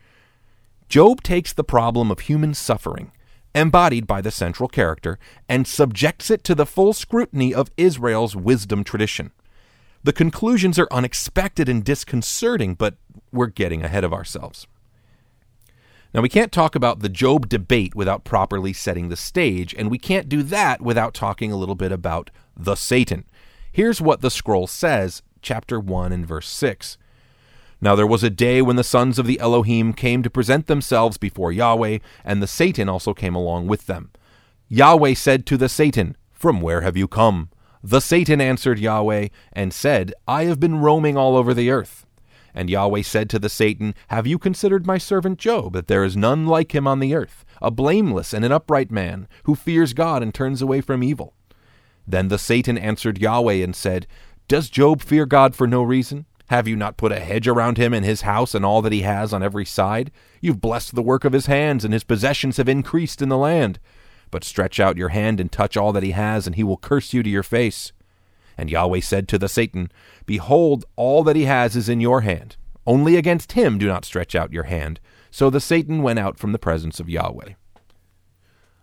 Job 0.90 1.24
takes 1.24 1.54
the 1.54 1.64
problem 1.64 2.12
of 2.12 2.22
human 2.22 2.54
suffering 2.54 3.12
embodied 3.56 4.08
by 4.08 4.22
the 4.22 4.32
central 4.32 4.70
character, 4.70 5.18
and 5.48 5.68
subjects 5.68 6.30
it 6.30 6.44
to 6.44 6.56
the 6.56 6.66
full 6.66 6.94
scrutiny 6.94 7.54
of 7.54 7.72
Israel's 7.78 8.36
wisdom 8.36 8.84
tradition. 8.84 9.32
The 10.04 10.14
conclusions 10.14 10.80
are 10.80 10.88
unexpected 10.92 11.68
and 11.68 11.84
disconcerting, 11.84 12.76
but 12.76 12.96
we're 13.32 13.48
getting 13.48 13.84
ahead 13.84 14.04
of 14.04 14.14
ourselves. 14.14 14.66
Now, 16.14 16.22
we 16.22 16.30
can't 16.30 16.52
talk 16.52 16.74
about 16.74 17.02
the 17.02 17.10
Job 17.10 17.50
debate 17.50 17.94
without 17.94 18.24
properly 18.24 18.74
setting 18.74 19.10
the 19.10 19.16
stage, 19.16 19.76
and 19.78 19.92
we 19.92 20.00
can't 20.00 20.30
do 20.30 20.42
that 20.44 20.82
without 20.82 21.14
talking 21.14 21.52
a 21.52 21.58
little 21.58 21.76
bit 21.76 21.92
about 21.92 22.32
the 22.58 22.76
Satan. 22.76 23.26
Here's 23.72 24.02
what 24.02 24.22
the 24.22 24.32
scroll 24.32 24.66
says, 24.66 25.22
chapter 25.42 25.80
1 25.80 26.12
and 26.12 26.26
verse 26.26 26.50
6. 26.50 26.98
Now 27.82 27.96
there 27.96 28.08
was 28.08 28.24
a 28.24 28.30
day 28.30 28.62
when 28.62 28.76
the 28.76 28.84
sons 28.84 29.18
of 29.18 29.26
the 29.26 29.40
Elohim 29.40 29.94
came 29.94 30.22
to 30.24 30.30
present 30.30 30.68
themselves 30.68 31.18
before 31.18 31.52
Yahweh, 31.52 32.00
and 32.26 32.42
the 32.42 32.48
Satan 32.48 32.90
also 32.90 33.14
came 33.14 33.36
along 33.36 33.68
with 33.68 33.86
them. 33.86 34.12
Yahweh 34.68 35.14
said 35.14 35.46
to 35.46 35.58
the 35.58 35.70
Satan, 35.70 36.18
From 36.34 36.60
where 36.62 36.82
have 36.82 36.98
you 36.98 37.08
come? 37.08 37.50
The 37.82 38.02
Satan 38.02 38.42
answered 38.42 38.80
Yahweh, 38.80 39.30
and 39.54 39.74
said, 39.74 40.14
I 40.28 40.44
have 40.44 40.60
been 40.60 40.80
roaming 40.80 41.16
all 41.16 41.38
over 41.38 41.54
the 41.54 41.70
earth. 41.70 42.06
And 42.54 42.70
Yahweh 42.70 43.04
said 43.04 43.30
to 43.30 43.40
the 43.40 43.48
Satan, 43.48 43.96
Have 44.10 44.28
you 44.28 44.38
considered 44.38 44.86
my 44.86 44.98
servant 44.98 45.40
Job, 45.40 45.72
that 45.74 45.88
there 45.88 46.04
is 46.04 46.18
none 46.18 46.46
like 46.46 46.76
him 46.76 46.88
on 46.88 47.00
the 47.00 47.16
earth, 47.16 47.46
a 47.62 47.72
blameless 47.72 48.34
and 48.34 48.44
an 48.44 48.52
upright 48.52 48.92
man, 48.92 49.28
who 49.44 49.56
fears 49.56 49.94
God 49.94 50.22
and 50.22 50.34
turns 50.34 50.62
away 50.62 50.82
from 50.82 51.04
evil? 51.04 51.34
Then 52.06 52.28
the 52.28 52.40
Satan 52.40 52.78
answered 52.78 53.20
Yahweh 53.20 53.64
and 53.64 53.76
said, 53.76 54.08
Does 54.50 54.70
Job 54.70 55.02
fear 55.02 55.26
God 55.26 55.56
for 55.56 55.68
no 55.68 55.82
reason? 55.82 56.26
Have 56.50 56.68
you 56.68 56.76
not 56.76 56.98
put 56.98 57.12
a 57.12 57.20
hedge 57.20 57.48
around 57.48 57.78
him 57.78 57.94
and 57.94 58.04
his 58.04 58.22
house 58.22 58.56
and 58.56 58.66
all 58.66 58.82
that 58.82 58.92
he 58.92 59.04
has 59.04 59.34
on 59.34 59.44
every 59.44 59.66
side? 59.66 60.12
You've 60.42 60.60
blessed 60.60 60.96
the 60.96 61.04
work 61.04 61.24
of 61.24 61.34
his 61.34 61.46
hands, 61.46 61.86
and 61.86 61.94
his 61.94 62.04
possessions 62.04 62.58
have 62.58 62.68
increased 62.68 63.22
in 63.22 63.30
the 63.30 63.38
land. 63.38 63.78
But 64.32 64.44
stretch 64.44 64.80
out 64.80 64.98
your 64.98 65.10
hand 65.10 65.40
and 65.40 65.52
touch 65.52 65.78
all 65.78 65.94
that 65.94 66.02
he 66.02 66.10
has, 66.12 66.48
and 66.48 66.56
he 66.56 66.64
will 66.64 66.78
curse 66.78 67.14
you 67.14 67.22
to 67.22 67.30
your 67.30 67.44
face. 67.44 67.92
And 68.58 68.72
Yahweh 68.72 69.02
said 69.02 69.28
to 69.28 69.38
the 69.38 69.48
Satan, 69.48 69.92
Behold, 70.26 70.86
all 70.96 71.24
that 71.24 71.36
he 71.36 71.46
has 71.46 71.76
is 71.76 71.88
in 71.88 72.02
your 72.02 72.22
hand. 72.22 72.58
Only 72.88 73.16
against 73.16 73.52
him 73.52 73.78
do 73.78 73.86
not 73.86 74.04
stretch 74.04 74.34
out 74.34 74.52
your 74.52 74.64
hand. 74.64 75.00
So 75.30 75.52
the 75.52 75.62
Satan 75.62 76.02
went 76.02 76.18
out 76.18 76.40
from 76.40 76.52
the 76.52 76.58
presence 76.58 77.00
of 77.00 77.10
Yahweh. 77.10 77.54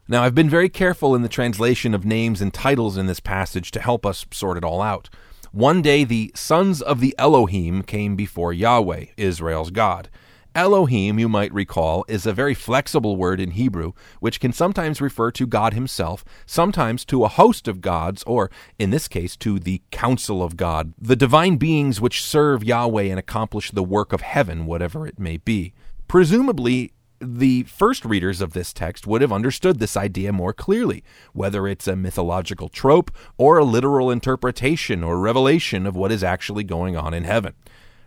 Now, 0.07 0.23
I've 0.23 0.37
been 0.37 0.49
very 0.49 0.69
careful 0.69 1.17
in 1.17 1.23
the 1.23 1.29
translation 1.29 1.95
of 1.95 2.05
names 2.05 2.40
and 2.40 2.55
titles 2.55 2.97
in 2.97 3.07
this 3.07 3.19
passage 3.19 3.73
to 3.73 3.81
help 3.81 4.07
us 4.07 4.25
sort 4.31 4.57
it 4.57 4.62
all 4.62 4.81
out. 4.81 5.11
One 5.57 5.81
day 5.81 6.05
the 6.05 6.33
sons 6.35 6.83
of 6.83 7.01
the 7.01 7.15
Elohim 7.17 7.83
came 7.83 8.15
before 8.15 8.53
Yahweh, 8.53 9.07
Israel's 9.17 9.71
God. 9.71 10.11
Elohim, 10.55 11.19
you 11.19 11.31
might 11.31 11.51
recall, 11.51 12.05
is 12.09 12.27
a 12.27 12.35
very 12.35 12.53
flexible 12.53 13.17
word 13.17 13.41
in 13.41 13.53
Hebrew, 13.53 13.93
which 14.21 14.39
can 14.39 14.53
sometimes 14.53 15.01
refer 15.01 15.31
to 15.31 15.47
God 15.47 15.73
Himself, 15.73 16.27
sometimes 16.45 17.07
to 17.07 17.25
a 17.25 17.29
host 17.29 17.69
of 17.69 17.81
gods, 17.81 18.23
or, 18.27 18.51
in 18.79 18.91
this 18.91 19.09
case, 19.09 19.35
to 19.39 19.59
the 19.59 19.81
council 19.91 20.43
of 20.43 20.59
God, 20.59 20.93
the 21.01 21.17
divine 21.17 21.57
beings 21.57 22.03
which 22.03 22.23
serve 22.23 22.63
Yahweh 22.63 23.05
and 23.05 23.19
accomplish 23.19 23.71
the 23.71 23.83
work 23.83 24.13
of 24.13 24.21
heaven, 24.21 24.67
whatever 24.67 25.07
it 25.07 25.19
may 25.19 25.39
be. 25.39 25.73
Presumably, 26.07 26.93
the 27.20 27.62
first 27.64 28.04
readers 28.04 28.40
of 28.40 28.52
this 28.52 28.73
text 28.73 29.06
would 29.06 29.23
have 29.23 29.32
understood 29.32 29.78
this 29.78 29.96
idea 29.96 30.32
more 30.32 30.52
clearly, 30.52 31.02
whether 31.32 31.66
it's 31.66 31.88
a 31.88 31.96
mythological 31.96 32.68
trope 32.68 33.11
or 33.38 33.58
a 33.58 33.64
literal 33.64 34.11
interpretation 34.11 35.02
or 35.02 35.18
revelation 35.18 35.87
of 35.87 35.96
what 35.96 36.12
is 36.12 36.23
actually 36.23 36.64
going 36.64 36.96
on 36.96 37.14
in 37.14 37.25
heaven. 37.25 37.54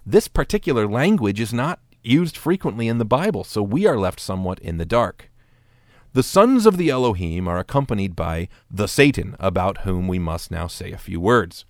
This 0.06 0.28
particular 0.28 0.88
language 0.88 1.40
is 1.40 1.54
not 1.54 1.80
used 2.04 2.38
frequently 2.38 2.88
in 2.88 2.98
the 2.98 3.06
Bible, 3.06 3.44
so 3.44 3.62
we 3.62 3.86
are 3.86 3.98
left 3.98 4.20
somewhat 4.20 4.60
in 4.60 4.78
the 4.78 4.86
dark. 4.86 5.30
The 6.14 6.24
sons 6.24 6.66
of 6.66 6.78
the 6.78 6.90
Elohim 6.90 7.48
are 7.48 7.60
accompanied 7.60 8.16
by 8.16 8.48
the 8.72 8.88
Satan, 8.88 9.36
about 9.40 9.80
whom 9.80 10.08
we 10.08 10.18
must 10.18 10.50
now 10.50 10.68
say 10.68 10.92
a 10.92 10.98
few 10.98 11.20
words. 11.20 11.66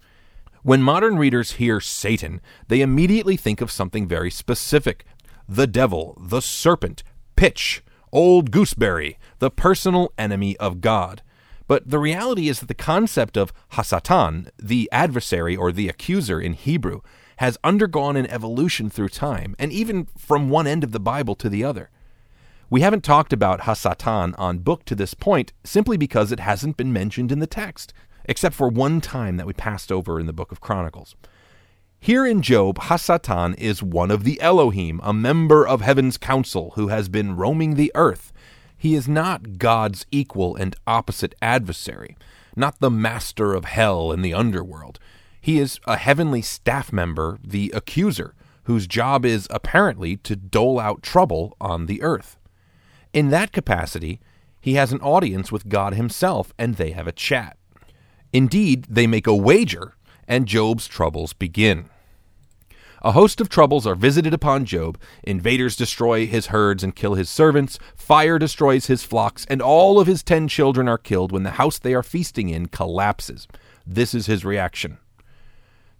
When 0.63 0.81
modern 0.81 1.17
readers 1.17 1.53
hear 1.53 1.79
Satan, 1.79 2.41
they 2.67 2.81
immediately 2.81 3.37
think 3.37 3.59
of 3.61 3.71
something 3.71 4.07
very 4.07 4.31
specific 4.31 5.05
the 5.47 5.67
devil, 5.67 6.15
the 6.21 6.41
serpent, 6.41 7.01
Pitch, 7.39 7.81
Old 8.11 8.51
Gooseberry, 8.51 9.17
the 9.37 9.49
personal 9.49 10.11
enemy 10.17 10.57
of 10.57 10.81
God. 10.81 11.21
But 11.69 11.89
the 11.89 11.97
reality 11.97 12.49
is 12.49 12.59
that 12.59 12.65
the 12.65 12.73
concept 12.73 13.37
of 13.37 13.53
Hasatan, 13.71 14.49
the 14.61 14.89
adversary 14.91 15.55
or 15.55 15.71
the 15.71 15.87
accuser 15.87 16.41
in 16.41 16.51
Hebrew, 16.51 16.99
has 17.37 17.57
undergone 17.63 18.17
an 18.17 18.29
evolution 18.29 18.89
through 18.89 19.07
time, 19.07 19.55
and 19.57 19.71
even 19.71 20.09
from 20.17 20.49
one 20.49 20.67
end 20.67 20.83
of 20.83 20.91
the 20.91 20.99
Bible 20.99 21.33
to 21.35 21.47
the 21.47 21.63
other. 21.63 21.89
We 22.69 22.81
haven't 22.81 23.05
talked 23.05 23.31
about 23.31 23.61
Hasatan 23.61 24.35
on 24.37 24.57
book 24.57 24.83
to 24.83 24.93
this 24.93 25.13
point 25.13 25.53
simply 25.63 25.95
because 25.95 26.33
it 26.33 26.41
hasn't 26.41 26.75
been 26.75 26.91
mentioned 26.91 27.31
in 27.31 27.39
the 27.39 27.47
text, 27.47 27.93
except 28.25 28.53
for 28.53 28.67
one 28.67 28.99
time 28.99 29.37
that 29.37 29.47
we 29.47 29.53
passed 29.53 29.93
over 29.93 30.19
in 30.19 30.25
the 30.25 30.33
book 30.33 30.51
of 30.51 30.59
Chronicles. 30.59 31.15
Here 32.01 32.25
in 32.25 32.41
Job, 32.41 32.77
Hasatan 32.77 33.57
is 33.57 33.83
one 33.83 34.09
of 34.09 34.23
the 34.23 34.39
Elohim, 34.39 35.01
a 35.03 35.11
member 35.11 35.67
of 35.67 35.81
heaven's 35.81 36.17
council 36.17 36.71
who 36.75 36.87
has 36.87 37.09
been 37.09 37.35
roaming 37.35 37.75
the 37.75 37.91
earth. 37.93 38.31
He 38.77 38.95
is 38.95 39.09
not 39.09 39.57
God's 39.57 40.05
equal 40.09 40.55
and 40.55 40.77
opposite 40.87 41.35
adversary, 41.41 42.15
not 42.55 42.79
the 42.79 42.89
master 42.89 43.53
of 43.53 43.65
hell 43.65 44.13
and 44.13 44.23
the 44.23 44.33
underworld. 44.33 44.97
He 45.41 45.59
is 45.59 45.77
a 45.85 45.97
heavenly 45.97 46.41
staff 46.41 46.93
member, 46.93 47.37
the 47.43 47.69
accuser, 47.75 48.33
whose 48.63 48.87
job 48.87 49.25
is 49.25 49.45
apparently 49.49 50.15
to 50.17 50.37
dole 50.37 50.79
out 50.79 51.03
trouble 51.03 51.57
on 51.59 51.87
the 51.87 52.01
earth. 52.01 52.37
In 53.11 53.29
that 53.31 53.51
capacity, 53.51 54.21
he 54.61 54.75
has 54.75 54.93
an 54.93 55.01
audience 55.01 55.51
with 55.51 55.67
God 55.67 55.95
himself, 55.95 56.53
and 56.57 56.75
they 56.75 56.91
have 56.91 57.07
a 57.07 57.11
chat. 57.11 57.57
Indeed, 58.31 58.85
they 58.87 59.05
make 59.05 59.27
a 59.27 59.35
wager, 59.35 59.95
and 60.29 60.47
Job's 60.47 60.87
troubles 60.87 61.33
begin. 61.33 61.89
A 63.01 63.13
host 63.13 63.39
of 63.41 63.49
troubles 63.49 63.87
are 63.87 63.95
visited 63.95 64.33
upon 64.33 64.65
Job. 64.65 64.99
Invaders 65.23 65.75
destroy 65.75 66.27
his 66.27 66.47
herds 66.47 66.83
and 66.83 66.95
kill 66.95 67.15
his 67.15 67.29
servants. 67.29 67.79
Fire 67.95 68.37
destroys 68.37 68.87
his 68.87 69.03
flocks, 69.03 69.45
and 69.49 69.61
all 69.61 69.99
of 69.99 70.07
his 70.07 70.21
ten 70.21 70.47
children 70.47 70.87
are 70.87 70.97
killed 70.97 71.31
when 71.31 71.43
the 71.43 71.51
house 71.51 71.79
they 71.79 71.93
are 71.93 72.03
feasting 72.03 72.49
in 72.49 72.67
collapses. 72.67 73.47
This 73.87 74.13
is 74.13 74.27
his 74.27 74.45
reaction. 74.45 74.99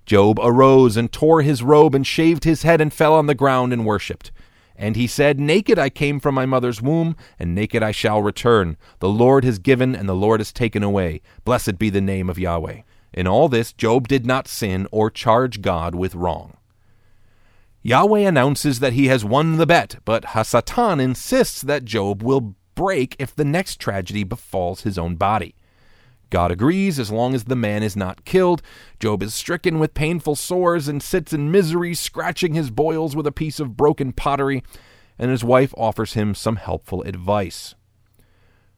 Job 0.06 0.40
arose 0.42 0.98
and 0.98 1.12
tore 1.12 1.42
his 1.42 1.64
robe 1.64 1.96
and 1.96 2.06
shaved 2.06 2.44
his 2.44 2.64
head 2.64 2.82
and 2.82 2.94
fell 2.94 3.14
on 3.14 3.28
the 3.28 3.36
ground 3.36 3.72
and 3.72 3.86
worshipped. 3.86 4.32
And 4.76 4.96
he 4.96 5.08
said, 5.08 5.40
Naked 5.40 5.80
I 5.80 5.90
came 5.90 6.20
from 6.20 6.36
my 6.36 6.46
mother's 6.46 6.82
womb, 6.82 7.16
and 7.38 7.56
naked 7.56 7.84
I 7.84 7.92
shall 7.92 8.22
return. 8.22 8.78
The 9.00 9.10
Lord 9.10 9.44
has 9.44 9.60
given, 9.60 9.96
and 9.96 10.08
the 10.08 10.16
Lord 10.16 10.40
has 10.40 10.52
taken 10.52 10.84
away. 10.84 11.22
Blessed 11.46 11.78
be 11.78 11.90
the 11.90 12.02
name 12.02 12.30
of 12.30 12.40
Yahweh. 12.40 12.82
In 13.14 13.28
all 13.28 13.50
this, 13.50 13.74
Job 13.74 14.08
did 14.08 14.26
not 14.26 14.48
sin 14.48 14.88
or 14.92 15.10
charge 15.10 15.62
God 15.62 15.96
with 15.96 16.16
wrong. 16.16 16.58
Yahweh 17.82 18.20
announces 18.20 18.80
that 18.80 18.94
he 18.94 19.08
has 19.08 19.24
won 19.24 19.58
the 19.58 19.66
bet, 19.66 19.98
but 20.06 20.26
Hasatan 20.26 21.02
insists 21.02 21.62
that 21.62 21.86
Job 21.86 22.22
will 22.22 22.56
break 22.76 23.16
if 23.20 23.36
the 23.36 23.46
next 23.46 23.80
tragedy 23.80 24.24
befalls 24.24 24.82
his 24.82 24.98
own 24.98 25.16
body. 25.16 25.56
God 26.30 26.52
agrees 26.52 27.00
as 27.00 27.12
long 27.12 27.34
as 27.34 27.46
the 27.46 27.56
man 27.56 27.82
is 27.82 27.96
not 27.96 28.26
killed. 28.26 28.62
Job 29.00 29.24
is 29.24 29.34
stricken 29.34 29.80
with 29.80 29.94
painful 29.94 30.36
sores 30.36 30.88
and 30.88 31.02
sits 31.02 31.34
in 31.34 31.52
misery, 31.52 31.96
scratching 31.96 32.54
his 32.54 32.70
boils 32.70 33.16
with 33.16 33.26
a 33.26 33.32
piece 33.32 33.60
of 33.60 33.76
broken 33.76 34.14
pottery, 34.14 34.64
and 35.18 35.32
his 35.32 35.44
wife 35.44 35.74
offers 35.76 36.14
him 36.14 36.36
some 36.36 36.58
helpful 36.58 37.02
advice. 37.04 37.74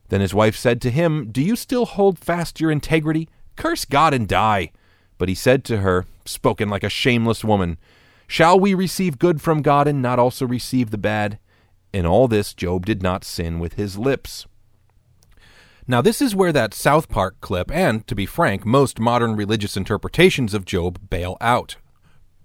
Then 0.08 0.20
his 0.20 0.34
wife 0.34 0.56
said 0.56 0.80
to 0.82 0.90
him, 0.90 1.30
Do 1.30 1.42
you 1.42 1.56
still 1.56 1.86
hold 1.86 2.18
fast 2.18 2.60
your 2.60 2.70
integrity? 2.70 3.28
Curse 3.56 3.84
God 3.84 4.14
and 4.14 4.28
die. 4.28 4.72
But 5.18 5.28
he 5.28 5.34
said 5.34 5.64
to 5.64 5.78
her, 5.78 6.06
spoken 6.24 6.68
like 6.68 6.84
a 6.84 6.88
shameless 6.88 7.44
woman, 7.44 7.78
Shall 8.26 8.58
we 8.58 8.72
receive 8.72 9.18
good 9.18 9.42
from 9.42 9.60
God 9.60 9.86
and 9.86 10.00
not 10.00 10.18
also 10.18 10.46
receive 10.46 10.90
the 10.90 10.98
bad? 10.98 11.38
In 11.92 12.06
all 12.06 12.28
this, 12.28 12.54
Job 12.54 12.86
did 12.86 13.02
not 13.02 13.24
sin 13.24 13.58
with 13.58 13.74
his 13.74 13.98
lips. 13.98 14.46
Now, 15.86 16.00
this 16.00 16.22
is 16.22 16.34
where 16.34 16.52
that 16.52 16.72
South 16.72 17.08
Park 17.08 17.40
clip, 17.40 17.70
and 17.70 18.06
to 18.06 18.14
be 18.14 18.24
frank, 18.24 18.64
most 18.64 18.98
modern 18.98 19.36
religious 19.36 19.76
interpretations 19.76 20.54
of 20.54 20.64
Job 20.64 21.10
bail 21.10 21.36
out. 21.40 21.76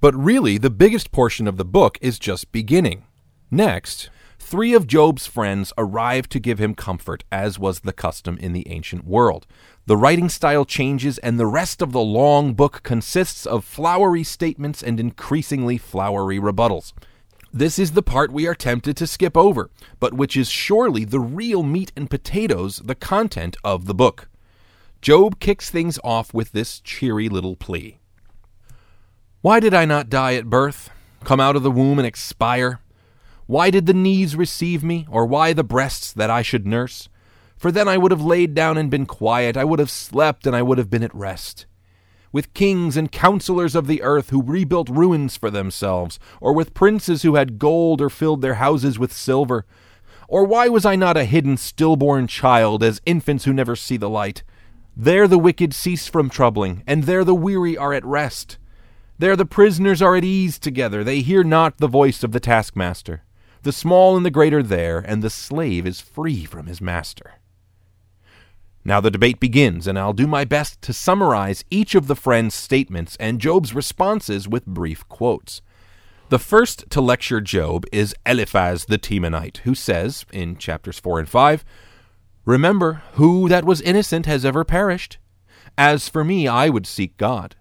But 0.02 0.16
really, 0.16 0.58
the 0.58 0.70
biggest 0.70 1.12
portion 1.12 1.48
of 1.48 1.58
the 1.58 1.66
book 1.66 1.98
is 2.02 2.20
just 2.20 2.52
beginning. 2.52 3.06
Next, 3.50 4.10
three 4.48 4.74
of 4.74 4.88
Job's 4.88 5.28
friends 5.28 5.74
arrive 5.78 6.30
to 6.30 6.40
give 6.40 6.58
him 6.58 6.74
comfort, 6.74 7.26
as 7.30 7.60
was 7.60 7.82
the 7.82 7.92
custom 7.92 8.38
in 8.38 8.54
the 8.54 8.66
ancient 8.70 9.04
world. 9.04 9.46
The 9.88 9.98
writing 9.98 10.30
style 10.30 10.64
changes, 10.64 11.18
and 11.18 11.38
the 11.38 11.46
rest 11.46 11.82
of 11.82 11.92
the 11.92 12.00
long 12.00 12.54
book 12.54 12.80
consists 12.82 13.46
of 13.46 13.66
flowery 13.66 14.24
statements 14.24 14.82
and 14.82 15.02
increasingly 15.02 15.78
flowery 15.78 16.40
rebuttals. 16.40 16.94
This 17.52 17.78
is 17.78 17.92
the 17.92 18.02
part 18.02 18.32
we 18.32 18.48
are 18.48 18.56
tempted 18.56 18.96
to 18.96 19.06
skip 19.06 19.36
over, 19.36 19.70
but 20.00 20.14
which 20.14 20.38
is 20.38 20.50
surely 20.50 21.04
the 21.04 21.20
real 21.20 21.62
meat 21.62 21.92
and 21.98 22.10
potatoes, 22.10 22.78
the 22.78 22.96
content 22.96 23.58
of 23.66 23.86
the 23.86 23.94
book. 23.94 24.30
Job 25.02 25.42
kicks 25.42 25.70
things 25.70 26.00
off 26.06 26.34
with 26.34 26.54
this 26.54 26.80
cheery 26.80 27.28
little 27.28 27.58
plea 27.58 28.00
Why 29.42 29.60
did 29.60 29.74
I 29.74 29.84
not 29.84 30.10
die 30.10 30.36
at 30.36 30.50
birth, 30.50 30.90
come 31.26 31.42
out 31.42 31.58
of 31.58 31.64
the 31.64 31.72
womb 31.72 32.00
and 32.00 32.08
expire? 32.08 32.80
Why 33.48 33.70
did 33.70 33.88
the 33.88 33.94
knees 33.94 34.36
receive 34.36 34.84
me, 34.84 35.08
or 35.10 35.26
why 35.26 35.54
the 35.54 35.64
breasts 35.64 36.14
that 36.14 36.30
I 36.30 36.42
should 36.42 36.68
nurse? 36.68 37.10
For 37.58 37.72
then 37.72 37.88
I 37.88 37.98
would 37.98 38.12
have 38.12 38.22
laid 38.22 38.54
down 38.54 38.78
and 38.78 38.92
been 38.92 39.08
quiet, 39.08 39.58
I 39.58 39.64
would 39.64 39.80
have 39.80 39.90
slept, 39.90 40.46
and 40.46 40.56
I 40.56 40.62
would 40.62 40.78
have 40.78 40.90
been 40.90 41.04
at 41.04 41.16
rest 41.16 41.66
with 42.32 42.54
kings 42.54 42.98
and 42.98 43.12
counselors 43.12 43.76
of 43.76 43.88
the 43.88 44.04
earth 44.04 44.30
who 44.30 44.44
rebuilt 44.44 44.90
ruins 44.90 45.38
for 45.38 45.50
themselves, 45.50 46.20
or 46.42 46.54
with 46.54 46.74
princes 46.74 47.24
who 47.24 47.36
had 47.36 47.60
gold 47.60 48.02
or 48.02 48.10
filled 48.10 48.42
their 48.42 48.56
houses 48.56 49.00
with 49.00 49.14
silver? 49.14 49.66
Or 50.28 50.44
why 50.44 50.68
was 50.68 50.86
I 50.86 50.96
not 50.96 51.18
a 51.18 51.24
hidden 51.24 51.58
stillborn 51.58 52.28
child, 52.28 52.84
as 52.84 53.02
infants 53.06 53.46
who 53.46 53.54
never 53.54 53.76
see 53.76 53.98
the 53.98 54.10
light? 54.10 54.44
There 54.96 55.28
the 55.28 55.40
wicked 55.40 55.74
cease 55.74 56.08
from 56.08 56.30
troubling, 56.30 56.84
and 56.86 57.04
there 57.04 57.24
the 57.24 57.36
weary 57.36 57.78
are 57.78 57.94
at 57.94 58.06
rest. 58.06 58.58
There 59.18 59.36
the 59.36 59.46
prisoners 59.46 60.02
are 60.02 60.16
at 60.16 60.24
ease 60.24 60.60
together, 60.60 61.04
they 61.04 61.22
hear 61.22 61.44
not 61.44 61.78
the 61.78 61.88
voice 61.88 62.24
of 62.24 62.34
the 62.34 62.40
taskmaster. 62.40 63.24
The 63.68 63.74
small 63.74 64.16
and 64.16 64.26
the 64.26 64.32
great 64.32 64.54
are 64.54 64.64
there, 64.64 65.00
and 65.00 65.22
the 65.22 65.30
slave 65.30 65.86
is 65.86 66.00
free 66.00 66.46
from 66.46 66.68
his 66.68 66.80
master. 66.80 67.34
Now 68.86 69.02
the 69.02 69.12
debate 69.12 69.42
begins, 69.42 69.88
and 69.88 70.00
I'll 70.00 70.14
do 70.14 70.26
my 70.26 70.46
best 70.46 70.82
to 70.84 70.94
summarize 70.94 71.66
each 71.70 71.94
of 71.94 72.08
the 72.08 72.16
friends' 72.16 72.56
statements 72.56 73.18
and 73.20 73.42
Job's 73.42 73.76
responses 73.76 74.48
with 74.48 74.66
brief 74.66 75.06
quotes. 75.10 75.62
The 76.30 76.40
first 76.40 76.90
to 76.92 77.02
lecture 77.02 77.42
Job 77.42 77.84
is 77.92 78.16
Eliphaz 78.26 78.86
the 78.86 78.98
Temanite, 78.98 79.58
who 79.58 79.76
says, 79.76 80.26
in 80.32 80.56
chapters 80.56 80.98
4 80.98 81.20
and 81.20 81.28
5, 81.28 81.66
Remember, 82.46 83.04
who 83.16 83.50
that 83.50 83.66
was 83.66 83.82
innocent 83.82 84.28
has 84.28 84.46
ever 84.46 84.64
perished. 84.64 85.18
As 85.78 86.08
for 86.08 86.24
me, 86.24 86.48
I 86.48 86.70
would 86.70 86.88
seek 86.88 87.18
God. 87.18 87.58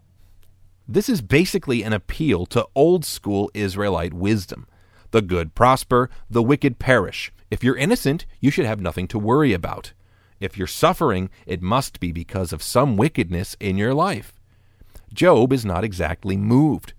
This 0.87 1.09
is 1.09 1.21
basically 1.21 1.83
an 1.83 1.93
appeal 1.93 2.47
to 2.47 2.69
old 2.77 3.05
school 3.05 3.51
Israelite 3.55 4.15
wisdom. 4.15 4.69
The 5.11 5.23
good 5.23 5.55
prosper, 5.55 6.11
the 6.29 6.43
wicked 6.43 6.79
perish. 6.79 7.33
If 7.51 7.63
you're 7.63 7.77
innocent, 7.77 8.27
you 8.41 8.51
should 8.51 8.67
have 8.67 8.81
nothing 8.81 9.07
to 9.09 9.19
worry 9.19 9.53
about. 9.53 9.93
If 10.41 10.59
you're 10.59 10.67
suffering, 10.67 11.31
it 11.47 11.63
must 11.63 12.01
be 12.01 12.13
because 12.13 12.53
of 12.53 12.63
some 12.63 12.97
wickedness 12.97 13.57
in 13.61 13.77
your 13.77 13.95
life. 13.95 14.35
Job 15.13 15.53
is 15.53 15.65
not 15.65 15.85
exactly 15.85 16.37
moved. 16.37 16.93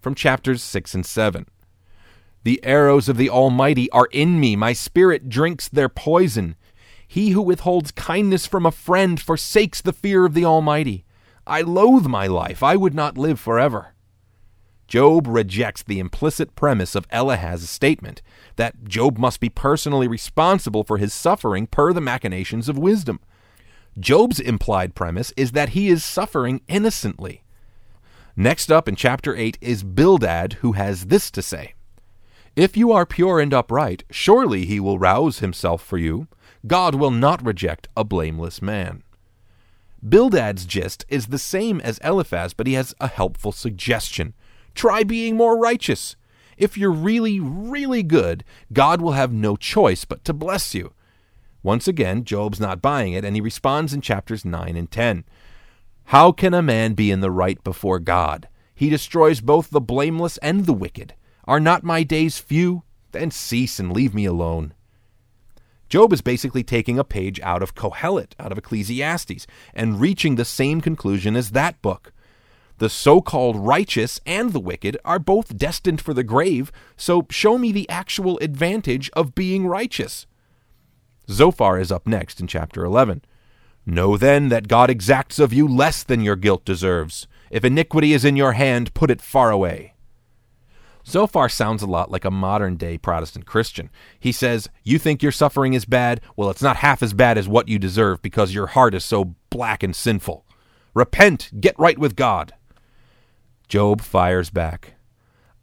From 0.00 0.14
chapters 0.14 0.62
6 0.62 0.94
and 0.94 1.06
7. 1.06 1.46
The 2.44 2.64
arrows 2.64 3.08
of 3.08 3.16
the 3.16 3.30
Almighty 3.30 3.88
are 3.92 4.08
in 4.10 4.40
me, 4.40 4.56
my 4.56 4.72
spirit 4.72 5.28
drinks 5.28 5.68
their 5.68 5.88
poison. 5.88 6.56
He 7.06 7.30
who 7.30 7.42
withholds 7.42 7.92
kindness 7.92 8.46
from 8.46 8.66
a 8.66 8.72
friend 8.72 9.20
forsakes 9.20 9.80
the 9.80 9.92
fear 9.92 10.24
of 10.24 10.34
the 10.34 10.44
Almighty. 10.44 11.04
I 11.46 11.60
loathe 11.60 12.06
my 12.06 12.26
life, 12.26 12.62
I 12.62 12.74
would 12.74 12.94
not 12.94 13.16
live 13.16 13.38
forever. 13.38 13.91
Job 14.92 15.26
rejects 15.26 15.82
the 15.82 15.98
implicit 15.98 16.54
premise 16.54 16.94
of 16.94 17.06
Eliphaz's 17.10 17.70
statement 17.70 18.20
that 18.56 18.84
Job 18.84 19.16
must 19.16 19.40
be 19.40 19.48
personally 19.48 20.06
responsible 20.06 20.84
for 20.84 20.98
his 20.98 21.14
suffering 21.14 21.66
per 21.66 21.94
the 21.94 22.00
machinations 22.02 22.68
of 22.68 22.76
wisdom. 22.76 23.18
Job's 23.98 24.38
implied 24.38 24.94
premise 24.94 25.32
is 25.34 25.52
that 25.52 25.70
he 25.70 25.88
is 25.88 26.04
suffering 26.04 26.60
innocently. 26.68 27.42
Next 28.36 28.70
up 28.70 28.86
in 28.86 28.94
chapter 28.94 29.34
8 29.34 29.56
is 29.62 29.82
Bildad, 29.82 30.58
who 30.60 30.72
has 30.72 31.06
this 31.06 31.30
to 31.30 31.40
say 31.40 31.72
If 32.54 32.76
you 32.76 32.92
are 32.92 33.06
pure 33.06 33.40
and 33.40 33.54
upright, 33.54 34.04
surely 34.10 34.66
he 34.66 34.78
will 34.78 34.98
rouse 34.98 35.38
himself 35.38 35.82
for 35.82 35.96
you. 35.96 36.28
God 36.66 36.96
will 36.96 37.10
not 37.10 37.42
reject 37.42 37.88
a 37.96 38.04
blameless 38.04 38.60
man. 38.60 39.04
Bildad's 40.06 40.66
gist 40.66 41.06
is 41.08 41.28
the 41.28 41.38
same 41.38 41.80
as 41.80 41.98
Eliphaz, 42.04 42.52
but 42.52 42.66
he 42.66 42.74
has 42.74 42.94
a 43.00 43.08
helpful 43.08 43.52
suggestion. 43.52 44.34
Try 44.74 45.02
being 45.02 45.36
more 45.36 45.58
righteous. 45.58 46.16
If 46.56 46.76
you're 46.76 46.90
really, 46.90 47.40
really 47.40 48.02
good, 48.02 48.44
God 48.72 49.00
will 49.00 49.12
have 49.12 49.32
no 49.32 49.56
choice 49.56 50.04
but 50.04 50.24
to 50.24 50.32
bless 50.32 50.74
you. 50.74 50.92
Once 51.62 51.86
again, 51.86 52.24
Job's 52.24 52.60
not 52.60 52.82
buying 52.82 53.12
it, 53.12 53.24
and 53.24 53.36
he 53.36 53.40
responds 53.40 53.92
in 53.92 54.00
chapters 54.00 54.44
9 54.44 54.76
and 54.76 54.90
10. 54.90 55.24
How 56.06 56.32
can 56.32 56.54
a 56.54 56.62
man 56.62 56.94
be 56.94 57.10
in 57.10 57.20
the 57.20 57.30
right 57.30 57.62
before 57.62 58.00
God? 58.00 58.48
He 58.74 58.90
destroys 58.90 59.40
both 59.40 59.70
the 59.70 59.80
blameless 59.80 60.38
and 60.38 60.66
the 60.66 60.72
wicked. 60.72 61.14
Are 61.44 61.60
not 61.60 61.84
my 61.84 62.02
days 62.02 62.38
few? 62.38 62.82
Then 63.12 63.30
cease 63.30 63.78
and 63.78 63.92
leave 63.92 64.14
me 64.14 64.24
alone. 64.24 64.74
Job 65.88 66.12
is 66.12 66.22
basically 66.22 66.64
taking 66.64 66.98
a 66.98 67.04
page 67.04 67.38
out 67.40 67.62
of 67.62 67.74
Kohelet, 67.74 68.34
out 68.40 68.50
of 68.50 68.58
Ecclesiastes, 68.58 69.46
and 69.74 70.00
reaching 70.00 70.36
the 70.36 70.44
same 70.44 70.80
conclusion 70.80 71.36
as 71.36 71.50
that 71.50 71.80
book. 71.82 72.12
The 72.82 72.90
so 72.90 73.20
called 73.20 73.54
righteous 73.64 74.20
and 74.26 74.52
the 74.52 74.58
wicked 74.58 74.98
are 75.04 75.20
both 75.20 75.56
destined 75.56 76.00
for 76.00 76.12
the 76.12 76.24
grave, 76.24 76.72
so 76.96 77.28
show 77.30 77.56
me 77.56 77.70
the 77.70 77.88
actual 77.88 78.38
advantage 78.38 79.08
of 79.12 79.36
being 79.36 79.68
righteous. 79.68 80.26
Zophar 81.30 81.78
is 81.78 81.92
up 81.92 82.08
next 82.08 82.40
in 82.40 82.48
chapter 82.48 82.84
11. 82.84 83.22
Know 83.86 84.16
then 84.16 84.48
that 84.48 84.66
God 84.66 84.90
exacts 84.90 85.38
of 85.38 85.52
you 85.52 85.68
less 85.68 86.02
than 86.02 86.22
your 86.22 86.34
guilt 86.34 86.64
deserves. 86.64 87.28
If 87.52 87.64
iniquity 87.64 88.14
is 88.14 88.24
in 88.24 88.34
your 88.34 88.54
hand, 88.54 88.92
put 88.94 89.12
it 89.12 89.22
far 89.22 89.52
away. 89.52 89.94
Zophar 91.06 91.48
sounds 91.48 91.82
a 91.82 91.86
lot 91.86 92.10
like 92.10 92.24
a 92.24 92.32
modern 92.32 92.74
day 92.74 92.98
Protestant 92.98 93.46
Christian. 93.46 93.90
He 94.18 94.32
says, 94.32 94.68
You 94.82 94.98
think 94.98 95.22
your 95.22 95.30
suffering 95.30 95.74
is 95.74 95.84
bad? 95.84 96.20
Well, 96.34 96.50
it's 96.50 96.60
not 96.60 96.78
half 96.78 97.00
as 97.00 97.14
bad 97.14 97.38
as 97.38 97.46
what 97.46 97.68
you 97.68 97.78
deserve 97.78 98.20
because 98.22 98.52
your 98.52 98.66
heart 98.66 98.92
is 98.92 99.04
so 99.04 99.36
black 99.50 99.84
and 99.84 99.94
sinful. 99.94 100.44
Repent, 100.94 101.52
get 101.60 101.78
right 101.78 101.96
with 101.96 102.16
God. 102.16 102.52
Job 103.72 104.02
fires 104.02 104.50
back, 104.50 104.96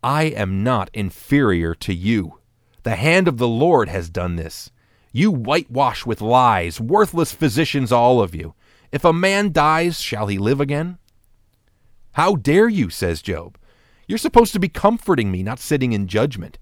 I 0.02 0.24
am 0.24 0.64
not 0.64 0.90
inferior 0.96 1.76
to 1.76 1.94
you. 1.94 2.40
The 2.82 2.96
hand 2.96 3.28
of 3.28 3.38
the 3.38 3.48
Lord 3.48 3.88
has 3.88 4.10
done 4.10 4.36
this. 4.36 4.72
You 5.12 5.30
whitewash 5.30 6.08
with 6.08 6.20
lies, 6.20 6.82
worthless 6.82 7.34
physicians, 7.34 7.92
all 7.92 8.20
of 8.20 8.34
you. 8.34 8.56
If 8.92 9.06
a 9.06 9.14
man 9.14 9.52
dies, 9.52 10.02
shall 10.02 10.26
he 10.26 10.40
live 10.40 10.60
again? 10.60 10.98
How 12.14 12.34
dare 12.34 12.68
you, 12.68 12.90
says 12.90 13.22
Job. 13.22 13.60
You're 14.08 14.18
supposed 14.18 14.54
to 14.54 14.60
be 14.60 14.70
comforting 14.70 15.30
me, 15.30 15.44
not 15.44 15.60
sitting 15.60 15.94
in 15.94 16.08
judgment. 16.08 16.58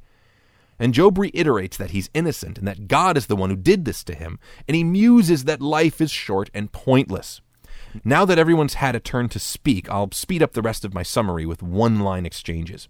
And 0.77 0.93
Job 0.93 1.17
reiterates 1.17 1.77
that 1.77 1.91
he's 1.91 2.09
innocent 2.13 2.57
and 2.57 2.67
that 2.67 2.89
God 2.89 3.15
is 3.15 3.27
the 3.27 3.37
one 3.37 3.51
who 3.51 3.55
did 3.55 3.85
this 3.85 4.03
to 4.03 4.13
him, 4.13 4.37
and 4.67 4.75
he 4.75 4.83
muses 4.83 5.45
that 5.45 5.61
life 5.61 6.01
is 6.01 6.11
short 6.11 6.49
and 6.53 6.73
pointless. 6.73 7.39
Now 8.03 8.25
that 8.25 8.39
everyone's 8.39 8.75
had 8.75 8.95
a 8.95 8.99
turn 8.99 9.29
to 9.29 9.39
speak, 9.39 9.89
I'll 9.89 10.11
speed 10.11 10.43
up 10.43 10.53
the 10.53 10.61
rest 10.61 10.85
of 10.85 10.93
my 10.93 11.03
summary 11.03 11.45
with 11.45 11.63
one 11.63 11.99
line 11.99 12.25
exchanges. 12.25 12.87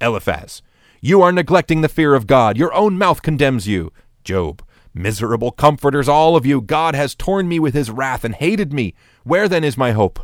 Eliphaz, 0.00 0.62
you 1.00 1.22
are 1.22 1.32
neglecting 1.32 1.80
the 1.80 1.88
fear 1.88 2.14
of 2.14 2.26
God. 2.26 2.56
Your 2.56 2.72
own 2.74 2.98
mouth 2.98 3.22
condemns 3.22 3.66
you. 3.66 3.92
Job, 4.24 4.62
miserable 4.94 5.50
comforters, 5.50 6.08
all 6.08 6.36
of 6.36 6.46
you. 6.46 6.60
God 6.60 6.94
has 6.94 7.14
torn 7.14 7.48
me 7.48 7.58
with 7.58 7.74
his 7.74 7.90
wrath 7.90 8.24
and 8.24 8.34
hated 8.34 8.72
me. 8.72 8.94
Where 9.24 9.48
then 9.48 9.64
is 9.64 9.76
my 9.76 9.92
hope? 9.92 10.20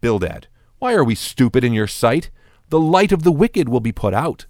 Bildad, 0.00 0.48
why 0.78 0.94
are 0.94 1.04
we 1.04 1.14
stupid 1.14 1.64
in 1.64 1.72
your 1.72 1.86
sight? 1.86 2.30
the 2.70 2.80
light 2.80 3.12
of 3.12 3.24
the 3.24 3.32
wicked 3.32 3.68
will 3.68 3.80
be 3.80 3.92
put 3.92 4.14
out. 4.14 4.46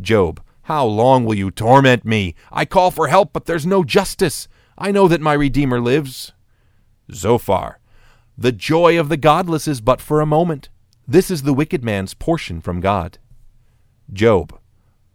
Job, 0.00 0.42
how 0.62 0.84
long 0.84 1.24
will 1.24 1.34
you 1.34 1.50
torment 1.50 2.04
me? 2.04 2.34
I 2.50 2.64
call 2.64 2.90
for 2.90 3.08
help, 3.08 3.32
but 3.32 3.44
there's 3.44 3.66
no 3.66 3.84
justice. 3.84 4.48
I 4.76 4.90
know 4.90 5.06
that 5.08 5.20
my 5.20 5.34
Redeemer 5.34 5.80
lives. 5.80 6.32
Zophar, 7.12 7.78
the 8.42 8.50
joy 8.50 8.98
of 8.98 9.08
the 9.08 9.16
godless 9.16 9.68
is 9.68 9.80
but 9.80 10.00
for 10.00 10.20
a 10.20 10.26
moment. 10.26 10.68
This 11.06 11.30
is 11.30 11.42
the 11.42 11.54
wicked 11.54 11.84
man's 11.84 12.12
portion 12.12 12.60
from 12.60 12.80
God. 12.80 13.18
Job, 14.12 14.58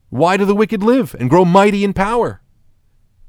why 0.10 0.38
do 0.38 0.46
the 0.46 0.56
wicked 0.56 0.82
live 0.82 1.14
and 1.20 1.30
grow 1.30 1.44
mighty 1.44 1.84
in 1.84 1.92
power? 1.94 2.42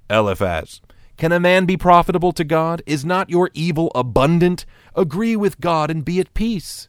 Eliphaz, 0.08 0.80
can 1.16 1.32
a 1.32 1.40
man 1.40 1.66
be 1.66 1.76
profitable 1.76 2.30
to 2.30 2.44
God? 2.44 2.80
Is 2.86 3.04
not 3.04 3.28
your 3.28 3.50
evil 3.54 3.90
abundant? 3.92 4.64
Agree 4.94 5.34
with 5.34 5.58
God 5.58 5.90
and 5.90 6.04
be 6.04 6.20
at 6.20 6.32
peace. 6.32 6.88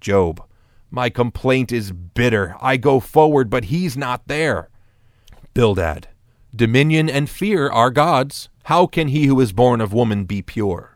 Job, 0.00 0.42
my 0.90 1.10
complaint 1.10 1.70
is 1.70 1.92
bitter. 1.92 2.56
I 2.62 2.78
go 2.78 3.00
forward, 3.00 3.50
but 3.50 3.64
he's 3.64 3.98
not 3.98 4.28
there. 4.28 4.70
Bildad. 5.52 6.08
Dominion 6.54 7.10
and 7.10 7.28
fear 7.28 7.68
are 7.68 7.90
God's. 7.90 8.48
How 8.64 8.86
can 8.86 9.08
he 9.08 9.26
who 9.26 9.38
is 9.40 9.52
born 9.52 9.82
of 9.82 9.92
woman 9.92 10.24
be 10.24 10.40
pure? 10.40 10.95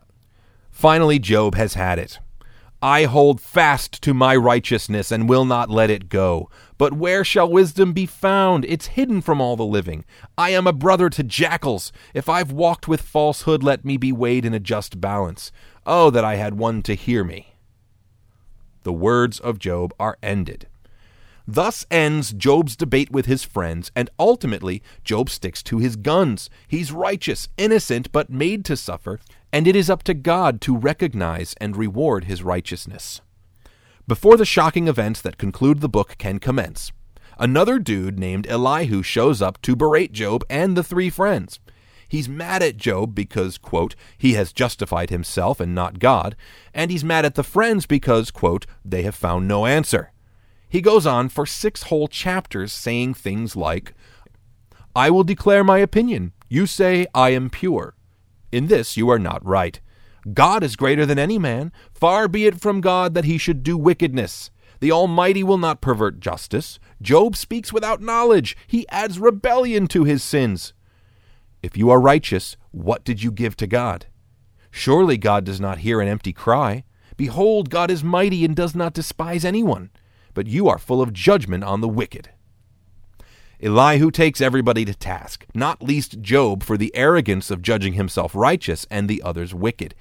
Finally, 0.80 1.18
Job 1.18 1.56
has 1.56 1.74
had 1.74 1.98
it. 1.98 2.20
I 2.80 3.04
hold 3.04 3.38
fast 3.38 4.00
to 4.00 4.14
my 4.14 4.34
righteousness 4.34 5.12
and 5.12 5.28
will 5.28 5.44
not 5.44 5.68
let 5.68 5.90
it 5.90 6.08
go. 6.08 6.48
But 6.78 6.94
where 6.94 7.22
shall 7.22 7.52
wisdom 7.52 7.92
be 7.92 8.06
found? 8.06 8.64
It's 8.64 8.86
hidden 8.86 9.20
from 9.20 9.42
all 9.42 9.56
the 9.56 9.62
living. 9.62 10.06
I 10.38 10.50
am 10.50 10.66
a 10.66 10.72
brother 10.72 11.10
to 11.10 11.22
jackals. 11.22 11.92
If 12.14 12.30
I've 12.30 12.50
walked 12.50 12.88
with 12.88 13.02
falsehood, 13.02 13.62
let 13.62 13.84
me 13.84 13.98
be 13.98 14.10
weighed 14.10 14.46
in 14.46 14.54
a 14.54 14.58
just 14.58 15.02
balance. 15.02 15.52
Oh, 15.84 16.08
that 16.08 16.24
I 16.24 16.36
had 16.36 16.54
one 16.54 16.80
to 16.84 16.94
hear 16.94 17.24
me 17.24 17.48
the 18.82 18.92
words 18.94 19.38
of 19.38 19.58
Job 19.58 19.92
are 20.00 20.16
ended. 20.22 20.66
Thus 21.52 21.84
ends 21.90 22.32
Job's 22.32 22.76
debate 22.76 23.10
with 23.10 23.26
his 23.26 23.42
friends, 23.42 23.90
and 23.96 24.08
ultimately, 24.20 24.84
Job 25.02 25.28
sticks 25.28 25.64
to 25.64 25.78
his 25.78 25.96
guns. 25.96 26.48
He's 26.68 26.92
righteous, 26.92 27.48
innocent, 27.56 28.12
but 28.12 28.30
made 28.30 28.64
to 28.66 28.76
suffer, 28.76 29.18
and 29.52 29.66
it 29.66 29.74
is 29.74 29.90
up 29.90 30.04
to 30.04 30.14
God 30.14 30.60
to 30.60 30.76
recognize 30.76 31.56
and 31.60 31.76
reward 31.76 32.26
his 32.26 32.44
righteousness. 32.44 33.20
Before 34.06 34.36
the 34.36 34.44
shocking 34.44 34.86
events 34.86 35.20
that 35.22 35.38
conclude 35.38 35.80
the 35.80 35.88
book 35.88 36.14
can 36.18 36.38
commence, 36.38 36.92
another 37.36 37.80
dude 37.80 38.16
named 38.16 38.46
Elihu 38.46 39.02
shows 39.02 39.42
up 39.42 39.60
to 39.62 39.74
berate 39.74 40.12
Job 40.12 40.44
and 40.48 40.76
the 40.76 40.84
three 40.84 41.10
friends. 41.10 41.58
He's 42.08 42.28
mad 42.28 42.62
at 42.62 42.76
Job 42.76 43.12
because, 43.12 43.58
quote, 43.58 43.96
he 44.16 44.34
has 44.34 44.52
justified 44.52 45.10
himself 45.10 45.58
and 45.58 45.74
not 45.74 45.98
God, 45.98 46.36
and 46.72 46.92
he's 46.92 47.02
mad 47.02 47.24
at 47.24 47.34
the 47.34 47.42
friends 47.42 47.86
because, 47.86 48.30
quote, 48.30 48.66
they 48.84 49.02
have 49.02 49.16
found 49.16 49.48
no 49.48 49.66
answer. 49.66 50.12
He 50.70 50.80
goes 50.80 51.06
on 51.06 51.28
for 51.28 51.44
six 51.44 51.82
whole 51.84 52.08
chapters 52.08 52.72
saying 52.72 53.14
things 53.14 53.56
like, 53.56 53.92
I 54.96 55.10
will 55.10 55.24
declare 55.24 55.64
my 55.64 55.78
opinion. 55.78 56.32
You 56.48 56.66
say, 56.66 57.06
I 57.12 57.30
am 57.30 57.50
pure. 57.50 57.96
In 58.52 58.68
this 58.68 58.96
you 58.96 59.10
are 59.10 59.18
not 59.18 59.44
right. 59.44 59.80
God 60.32 60.62
is 60.62 60.76
greater 60.76 61.04
than 61.04 61.18
any 61.18 61.38
man. 61.38 61.72
Far 61.92 62.28
be 62.28 62.46
it 62.46 62.60
from 62.60 62.80
God 62.80 63.14
that 63.14 63.24
he 63.24 63.36
should 63.36 63.62
do 63.62 63.76
wickedness. 63.76 64.50
The 64.78 64.92
Almighty 64.92 65.42
will 65.42 65.58
not 65.58 65.80
pervert 65.80 66.20
justice. 66.20 66.78
Job 67.02 67.36
speaks 67.36 67.72
without 67.72 68.00
knowledge. 68.00 68.56
He 68.66 68.88
adds 68.88 69.18
rebellion 69.18 69.86
to 69.88 70.04
his 70.04 70.22
sins. 70.22 70.72
If 71.62 71.76
you 71.76 71.90
are 71.90 72.00
righteous, 72.00 72.56
what 72.70 73.04
did 73.04 73.22
you 73.22 73.30
give 73.30 73.56
to 73.56 73.66
God? 73.66 74.06
Surely 74.70 75.18
God 75.18 75.44
does 75.44 75.60
not 75.60 75.78
hear 75.78 76.00
an 76.00 76.08
empty 76.08 76.32
cry. 76.32 76.84
Behold, 77.16 77.70
God 77.70 77.90
is 77.90 78.04
mighty 78.04 78.44
and 78.44 78.56
does 78.56 78.74
not 78.74 78.94
despise 78.94 79.44
anyone, 79.44 79.90
but 80.34 80.46
you 80.46 80.68
are 80.68 80.78
full 80.78 81.02
of 81.02 81.12
judgment 81.12 81.64
on 81.64 81.80
the 81.80 81.88
wicked. 81.88 82.30
Elihu 83.62 84.10
takes 84.10 84.40
everybody 84.40 84.84
to 84.86 84.94
task, 84.94 85.44
not 85.54 85.82
least 85.82 86.22
Job 86.22 86.62
for 86.62 86.78
the 86.78 86.94
arrogance 86.96 87.50
of 87.50 87.60
judging 87.60 87.92
himself 87.92 88.34
righteous 88.34 88.86
and 88.90 89.08
the 89.08 89.22
others 89.22 89.54
wicked. 89.54 89.94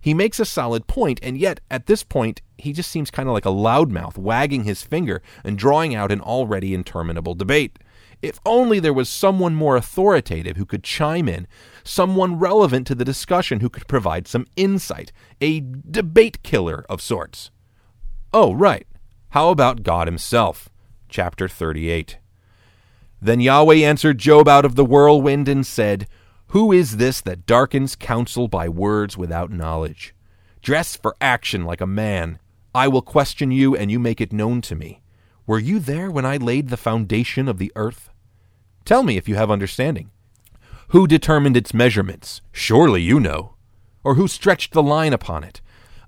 He 0.00 0.14
makes 0.14 0.40
a 0.40 0.44
solid 0.44 0.86
point, 0.86 1.18
and 1.22 1.36
yet, 1.36 1.60
at 1.70 1.86
this 1.86 2.02
point, 2.02 2.40
he 2.56 2.72
just 2.72 2.90
seems 2.90 3.10
kind 3.10 3.28
of 3.28 3.34
like 3.34 3.44
a 3.44 3.50
loudmouth, 3.50 4.16
wagging 4.16 4.64
his 4.64 4.82
finger 4.82 5.22
and 5.44 5.58
drawing 5.58 5.94
out 5.94 6.12
an 6.12 6.20
already 6.20 6.72
interminable 6.72 7.34
debate. 7.34 7.78
If 8.22 8.38
only 8.46 8.80
there 8.80 8.92
was 8.92 9.08
someone 9.08 9.54
more 9.54 9.76
authoritative 9.76 10.56
who 10.56 10.66
could 10.66 10.84
chime 10.84 11.28
in, 11.28 11.46
someone 11.84 12.38
relevant 12.38 12.86
to 12.86 12.94
the 12.94 13.04
discussion 13.04 13.60
who 13.60 13.70
could 13.70 13.88
provide 13.88 14.28
some 14.28 14.46
insight, 14.56 15.10
a 15.40 15.60
debate 15.60 16.42
killer 16.42 16.84
of 16.88 17.02
sorts. 17.02 17.50
Oh, 18.32 18.52
right. 18.52 18.86
How 19.30 19.50
about 19.50 19.84
God 19.84 20.08
Himself? 20.08 20.68
Chapter 21.08 21.46
38. 21.46 22.18
Then 23.22 23.38
Yahweh 23.38 23.76
answered 23.76 24.18
Job 24.18 24.48
out 24.48 24.64
of 24.64 24.74
the 24.74 24.84
whirlwind 24.84 25.48
and 25.48 25.64
said, 25.64 26.08
Who 26.48 26.72
is 26.72 26.96
this 26.96 27.20
that 27.20 27.46
darkens 27.46 27.94
counsel 27.94 28.48
by 28.48 28.68
words 28.68 29.16
without 29.16 29.52
knowledge? 29.52 30.14
Dress 30.62 30.96
for 30.96 31.16
action 31.20 31.64
like 31.64 31.80
a 31.80 31.86
man. 31.86 32.40
I 32.74 32.88
will 32.88 33.02
question 33.02 33.52
you, 33.52 33.76
and 33.76 33.88
you 33.88 34.00
make 34.00 34.20
it 34.20 34.32
known 34.32 34.62
to 34.62 34.74
me. 34.74 35.00
Were 35.46 35.60
you 35.60 35.78
there 35.78 36.10
when 36.10 36.26
I 36.26 36.36
laid 36.36 36.68
the 36.68 36.76
foundation 36.76 37.46
of 37.46 37.58
the 37.58 37.70
earth? 37.76 38.10
Tell 38.84 39.04
me 39.04 39.16
if 39.16 39.28
you 39.28 39.36
have 39.36 39.50
understanding. 39.50 40.10
Who 40.88 41.06
determined 41.06 41.56
its 41.56 41.72
measurements? 41.72 42.40
Surely 42.50 43.02
you 43.02 43.20
know. 43.20 43.54
Or 44.02 44.16
who 44.16 44.26
stretched 44.26 44.72
the 44.72 44.82
line 44.82 45.12
upon 45.12 45.44
it? 45.44 45.60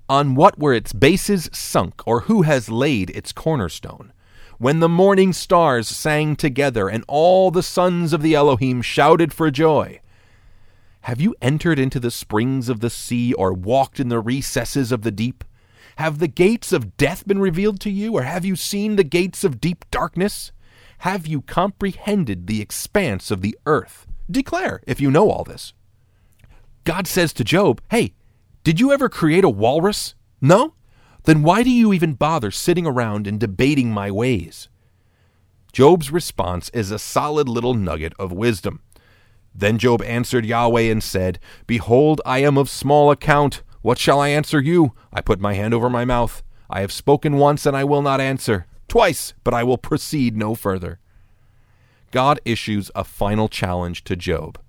On 0.09 0.35
what 0.35 0.59
were 0.59 0.73
its 0.73 0.91
bases 0.91 1.49
sunk, 1.53 2.05
or 2.05 2.21
who 2.21 2.41
has 2.41 2.69
laid 2.69 3.09
its 3.11 3.31
cornerstone? 3.31 4.11
When 4.57 4.79
the 4.79 4.89
morning 4.89 5.31
stars 5.33 5.87
sang 5.87 6.35
together, 6.35 6.89
and 6.89 7.05
all 7.07 7.51
the 7.51 7.63
sons 7.63 8.11
of 8.11 8.21
the 8.21 8.35
Elohim 8.35 8.81
shouted 8.81 9.33
for 9.33 9.49
joy. 9.49 10.01
Have 11.01 11.21
you 11.21 11.35
entered 11.41 11.79
into 11.79 11.99
the 11.99 12.11
springs 12.11 12.69
of 12.69 12.81
the 12.81 12.89
sea, 12.89 13.33
or 13.33 13.53
walked 13.53 13.99
in 13.99 14.09
the 14.09 14.19
recesses 14.19 14.91
of 14.91 15.03
the 15.03 15.11
deep? 15.11 15.43
Have 15.97 16.19
the 16.19 16.27
gates 16.27 16.71
of 16.73 16.97
death 16.97 17.25
been 17.27 17.39
revealed 17.39 17.79
to 17.81 17.89
you, 17.89 18.13
or 18.13 18.23
have 18.23 18.45
you 18.45 18.55
seen 18.55 18.95
the 18.95 19.03
gates 19.03 19.43
of 19.43 19.61
deep 19.61 19.85
darkness? 19.89 20.51
Have 20.99 21.27
you 21.27 21.41
comprehended 21.41 22.47
the 22.47 22.61
expanse 22.61 23.31
of 23.31 23.41
the 23.41 23.57
earth? 23.65 24.07
Declare 24.29 24.81
if 24.87 24.99
you 25.01 25.11
know 25.11 25.29
all 25.29 25.43
this. 25.43 25.73
God 26.83 27.07
says 27.07 27.33
to 27.33 27.43
Job, 27.43 27.81
Hey, 27.89 28.13
did 28.63 28.79
you 28.79 28.91
ever 28.91 29.09
create 29.09 29.43
a 29.43 29.49
walrus? 29.49 30.15
No? 30.39 30.73
Then 31.25 31.43
why 31.43 31.63
do 31.63 31.69
you 31.69 31.93
even 31.93 32.13
bother 32.13 32.51
sitting 32.51 32.85
around 32.87 33.27
and 33.27 33.39
debating 33.39 33.91
my 33.91 34.09
ways? 34.09 34.69
Job's 35.73 36.11
response 36.11 36.69
is 36.69 36.91
a 36.91 36.99
solid 36.99 37.49
little 37.49 37.73
nugget 37.73 38.13
of 38.19 38.31
wisdom. 38.31 38.81
Then 39.55 39.77
Job 39.77 40.01
answered 40.03 40.45
Yahweh 40.45 40.83
and 40.91 41.03
said, 41.03 41.39
Behold, 41.67 42.21
I 42.25 42.39
am 42.39 42.57
of 42.57 42.69
small 42.69 43.11
account. 43.11 43.63
What 43.81 43.97
shall 43.97 44.19
I 44.19 44.29
answer 44.29 44.61
you? 44.61 44.93
I 45.11 45.21
put 45.21 45.39
my 45.39 45.53
hand 45.53 45.73
over 45.73 45.89
my 45.89 46.05
mouth. 46.05 46.41
I 46.69 46.81
have 46.81 46.91
spoken 46.91 47.37
once 47.37 47.65
and 47.65 47.75
I 47.75 47.83
will 47.83 48.01
not 48.01 48.21
answer, 48.21 48.65
twice, 48.87 49.33
but 49.43 49.53
I 49.53 49.63
will 49.63 49.77
proceed 49.77 50.35
no 50.37 50.55
further. 50.55 50.99
God 52.11 52.39
issues 52.45 52.91
a 52.95 53.03
final 53.03 53.49
challenge 53.49 54.03
to 54.05 54.15
Job. 54.15 54.59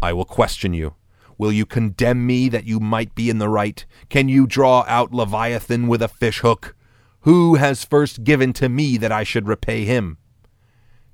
I 0.00 0.12
will 0.12 0.24
question 0.24 0.72
you. 0.72 0.94
Will 1.42 1.50
you 1.50 1.66
condemn 1.66 2.24
me 2.24 2.48
that 2.50 2.66
you 2.66 2.78
might 2.78 3.16
be 3.16 3.28
in 3.28 3.38
the 3.38 3.48
right? 3.48 3.84
Can 4.08 4.28
you 4.28 4.46
draw 4.46 4.84
out 4.86 5.12
Leviathan 5.12 5.88
with 5.88 6.00
a 6.00 6.06
fish 6.06 6.38
hook? 6.38 6.76
Who 7.22 7.56
has 7.56 7.84
first 7.84 8.22
given 8.22 8.52
to 8.52 8.68
me 8.68 8.96
that 8.98 9.10
I 9.10 9.24
should 9.24 9.48
repay 9.48 9.84
him? 9.84 10.18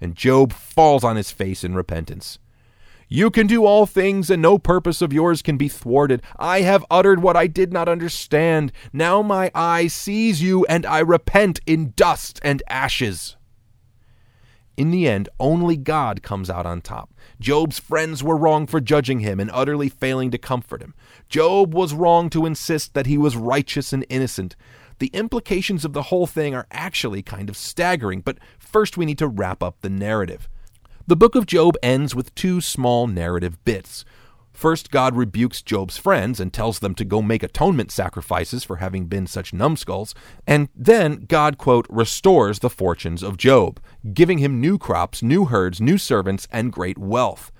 And 0.02 0.14
Job 0.14 0.52
falls 0.52 1.02
on 1.02 1.16
his 1.16 1.30
face 1.30 1.64
in 1.64 1.74
repentance. 1.74 2.38
You 3.08 3.30
can 3.30 3.46
do 3.46 3.64
all 3.64 3.86
things, 3.86 4.28
and 4.28 4.42
no 4.42 4.58
purpose 4.58 5.00
of 5.00 5.14
yours 5.14 5.40
can 5.40 5.56
be 5.56 5.70
thwarted. 5.70 6.20
I 6.38 6.60
have 6.60 6.84
uttered 6.90 7.22
what 7.22 7.34
I 7.34 7.46
did 7.46 7.72
not 7.72 7.88
understand. 7.88 8.70
Now 8.92 9.22
my 9.22 9.50
eye 9.54 9.86
sees 9.86 10.42
you, 10.42 10.66
and 10.66 10.84
I 10.84 10.98
repent 10.98 11.60
in 11.64 11.94
dust 11.96 12.38
and 12.42 12.62
ashes. 12.68 13.37
In 14.78 14.92
the 14.92 15.08
end, 15.08 15.28
only 15.40 15.76
God 15.76 16.22
comes 16.22 16.48
out 16.48 16.64
on 16.64 16.82
top. 16.82 17.12
Job's 17.40 17.80
friends 17.80 18.22
were 18.22 18.36
wrong 18.36 18.64
for 18.64 18.80
judging 18.80 19.18
him 19.18 19.40
and 19.40 19.50
utterly 19.52 19.88
failing 19.88 20.30
to 20.30 20.38
comfort 20.38 20.80
him. 20.80 20.94
Job 21.28 21.74
was 21.74 21.94
wrong 21.94 22.30
to 22.30 22.46
insist 22.46 22.94
that 22.94 23.06
he 23.06 23.18
was 23.18 23.36
righteous 23.36 23.92
and 23.92 24.06
innocent. 24.08 24.54
The 25.00 25.08
implications 25.08 25.84
of 25.84 25.94
the 25.94 26.04
whole 26.04 26.28
thing 26.28 26.54
are 26.54 26.68
actually 26.70 27.22
kind 27.22 27.48
of 27.48 27.56
staggering, 27.56 28.20
but 28.20 28.38
first 28.60 28.96
we 28.96 29.04
need 29.04 29.18
to 29.18 29.26
wrap 29.26 29.64
up 29.64 29.80
the 29.80 29.90
narrative. 29.90 30.48
The 31.08 31.16
book 31.16 31.34
of 31.34 31.46
Job 31.46 31.74
ends 31.82 32.14
with 32.14 32.32
two 32.36 32.60
small 32.60 33.08
narrative 33.08 33.58
bits. 33.64 34.04
First, 34.58 34.90
God 34.90 35.14
rebukes 35.14 35.62
Job's 35.62 35.98
friends 35.98 36.40
and 36.40 36.52
tells 36.52 36.80
them 36.80 36.92
to 36.96 37.04
go 37.04 37.22
make 37.22 37.44
atonement 37.44 37.92
sacrifices 37.92 38.64
for 38.64 38.78
having 38.78 39.06
been 39.06 39.28
such 39.28 39.52
numbskulls. 39.52 40.16
And 40.48 40.68
then 40.74 41.26
God, 41.28 41.58
quote, 41.58 41.86
restores 41.88 42.58
the 42.58 42.68
fortunes 42.68 43.22
of 43.22 43.36
Job, 43.36 43.78
giving 44.12 44.38
him 44.38 44.60
new 44.60 44.76
crops, 44.76 45.22
new 45.22 45.44
herds, 45.44 45.80
new 45.80 45.96
servants, 45.96 46.48
and 46.50 46.72
great 46.72 46.98
wealth. 46.98 47.52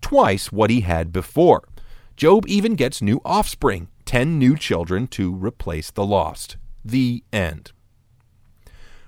Twice 0.00 0.50
what 0.50 0.70
he 0.70 0.80
had 0.80 1.12
before. 1.12 1.68
Job 2.16 2.46
even 2.48 2.76
gets 2.76 3.02
new 3.02 3.20
offspring, 3.26 3.88
ten 4.06 4.38
new 4.38 4.56
children 4.56 5.06
to 5.08 5.34
replace 5.34 5.90
the 5.90 6.06
lost. 6.06 6.56
The 6.82 7.24
end. 7.30 7.72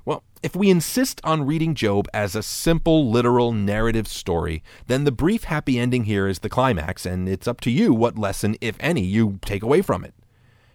Well, 0.04 0.22
if 0.42 0.56
we 0.56 0.70
insist 0.70 1.20
on 1.24 1.46
reading 1.46 1.74
Job 1.74 2.08
as 2.14 2.34
a 2.34 2.42
simple, 2.42 3.10
literal 3.10 3.52
narrative 3.52 4.08
story, 4.08 4.62
then 4.86 5.04
the 5.04 5.12
brief 5.12 5.44
happy 5.44 5.78
ending 5.78 6.04
here 6.04 6.26
is 6.26 6.38
the 6.38 6.48
climax, 6.48 7.04
and 7.04 7.28
it's 7.28 7.46
up 7.46 7.60
to 7.62 7.70
you 7.70 7.92
what 7.92 8.18
lesson, 8.18 8.56
if 8.60 8.76
any, 8.80 9.02
you 9.02 9.38
take 9.42 9.62
away 9.62 9.82
from 9.82 10.04
it. 10.04 10.14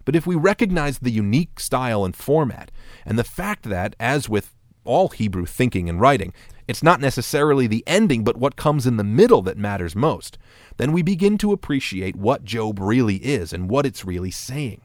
But 0.06 0.16
if 0.16 0.28
we 0.28 0.36
recognize 0.36 1.00
the 1.00 1.12
unique 1.12 1.60
style 1.60 2.06
and 2.06 2.16
format, 2.16 2.72
and 3.06 3.18
the 3.18 3.24
fact 3.24 3.64
that, 3.64 3.96
as 4.00 4.30
with 4.30 4.54
all 4.84 5.10
Hebrew 5.10 5.48
thinking 5.48 5.90
and 5.90 6.00
writing, 6.00 6.32
it's 6.68 6.84
not 6.84 7.02
necessarily 7.02 7.66
the 7.66 7.84
ending, 7.88 8.24
but 8.24 8.38
what 8.38 8.56
comes 8.56 8.86
in 8.86 8.98
the 8.98 9.04
middle 9.04 9.42
that 9.44 9.58
matters 9.58 9.96
most, 9.96 10.38
then 10.78 10.92
we 10.92 11.02
begin 11.02 11.38
to 11.40 11.52
appreciate 11.52 12.16
what 12.16 12.46
Job 12.46 12.80
really 12.80 13.18
is 13.18 13.52
and 13.52 13.70
what 13.70 13.86
it's 13.86 14.06
really 14.06 14.32
saying. 14.32 14.82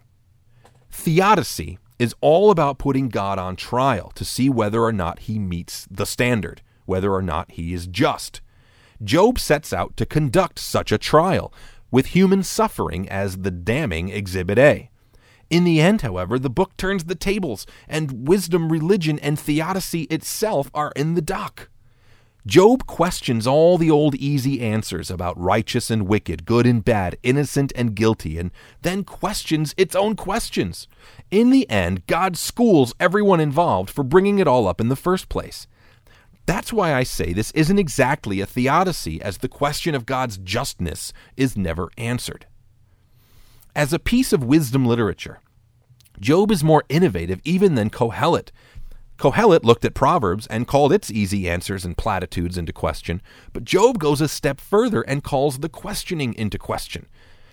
Theodicy 0.91 1.79
is 2.01 2.15
all 2.23 2.51
about 2.51 2.79
putting 2.79 3.11
God 3.11 3.39
on 3.39 3.57
trial 3.57 4.11
to 4.15 4.25
see 4.25 4.49
whether 4.49 4.83
or 4.83 4.93
not 4.93 5.21
he 5.21 5.39
meets 5.39 5.87
the 5.91 6.07
standard, 6.07 6.63
whether 6.87 7.13
or 7.13 7.21
not 7.21 7.53
he 7.53 7.75
is 7.75 7.87
just. 7.87 8.41
Job 9.05 9.39
sets 9.39 9.71
out 9.71 9.99
to 9.99 10.07
conduct 10.07 10.59
such 10.59 10.91
a 10.93 10.99
trial, 10.99 11.53
with 11.91 12.07
human 12.07 12.43
suffering 12.43 13.07
as 13.07 13.39
the 13.39 13.51
damning 13.51 14.09
exhibit 14.09 14.59
A. 14.59 14.91
In 15.51 15.65
the 15.65 15.79
end, 15.79 16.01
however, 16.01 16.39
the 16.39 16.49
book 16.49 16.75
turns 16.79 17.05
the 17.05 17.15
tables, 17.15 17.67
and 17.87 18.27
wisdom, 18.27 18.73
religion, 18.73 19.19
and 19.19 19.39
theodicy 19.39 20.05
itself 20.05 20.71
are 20.73 20.93
in 20.97 21.17
the 21.17 21.23
dock. 21.23 21.69
Job 22.47 22.87
questions 22.87 23.47
all 23.47 23.77
the 23.77 23.91
old 23.91 24.15
easy 24.15 24.61
answers 24.61 25.11
about 25.11 25.39
righteous 25.39 25.91
and 25.91 26.07
wicked, 26.07 26.47
good 26.47 26.67
and 26.67 26.83
bad, 26.83 27.17
innocent 27.23 27.71
and 27.77 27.95
guilty, 27.95 28.39
and 28.39 28.51
then 28.81 29.05
questions 29.05 29.75
its 29.77 29.95
own 29.95 30.17
questions. 30.17 30.89
In 31.31 31.51
the 31.51 31.69
end, 31.69 32.07
God 32.07 32.37
schools 32.39 32.95
everyone 32.99 33.41
involved 33.41 33.91
for 33.91 34.03
bringing 34.03 34.39
it 34.39 34.49
all 34.49 34.67
up 34.67 34.81
in 34.81 34.89
the 34.89 34.97
first 34.97 35.29
place. 35.29 35.67
That's 36.47 36.73
why 36.73 36.95
I 36.95 37.03
say 37.03 37.33
this 37.33 37.51
isn't 37.53 37.79
exactly 37.79 38.41
a 38.41 38.47
theodicy, 38.47 39.21
as 39.21 39.39
the 39.39 39.49
question 39.49 39.95
of 39.95 40.07
God's 40.07 40.39
justness 40.39 41.13
is 41.37 41.57
never 41.57 41.91
answered. 41.99 42.47
As 43.77 43.93
a 43.93 43.99
piece 43.99 44.33
of 44.33 44.43
wisdom 44.43 44.87
literature, 44.87 45.41
Job 46.19 46.51
is 46.51 46.65
more 46.65 46.85
innovative 46.89 47.41
even 47.45 47.77
than 47.77 47.91
Kohelet, 47.91 48.51
Kohelet 49.21 49.65
looked 49.65 49.85
at 49.85 49.93
Proverbs 49.93 50.47
and 50.47 50.67
called 50.67 50.95
its 50.95 51.11
easy 51.11 51.47
answers 51.47 51.85
and 51.85 51.95
platitudes 51.95 52.57
into 52.57 52.73
question, 52.73 53.21
but 53.53 53.67
Job 53.67 53.99
goes 53.99 54.23
a 54.23 54.29
step 54.29 54.59
further 54.59 55.03
and 55.03 55.23
calls 55.23 55.59
the 55.59 55.69
questioning 55.69 56.33
into 56.33 56.59
question. 56.59 57.07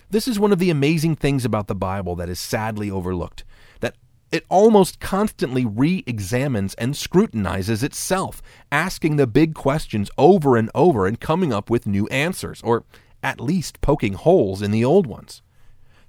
This 0.08 0.26
is 0.26 0.38
one 0.38 0.50
of 0.50 0.60
the 0.60 0.70
amazing 0.70 1.16
things 1.16 1.44
about 1.44 1.66
the 1.66 1.74
Bible 1.74 2.16
that 2.16 2.30
is 2.30 2.40
sadly 2.40 2.90
overlooked 2.90 3.44
that 3.80 3.96
it 4.32 4.46
almost 4.48 4.98
constantly 4.98 5.66
re 5.66 6.02
examines 6.06 6.72
and 6.76 6.96
scrutinizes 6.96 7.82
itself, 7.82 8.40
asking 8.72 9.16
the 9.16 9.26
big 9.26 9.54
questions 9.54 10.10
over 10.16 10.56
and 10.56 10.70
over 10.74 11.06
and 11.06 11.20
coming 11.20 11.52
up 11.52 11.68
with 11.68 11.86
new 11.86 12.06
answers, 12.06 12.62
or 12.62 12.84
at 13.22 13.42
least 13.42 13.82
poking 13.82 14.14
holes 14.14 14.62
in 14.62 14.70
the 14.70 14.86
old 14.86 15.06
ones. 15.06 15.42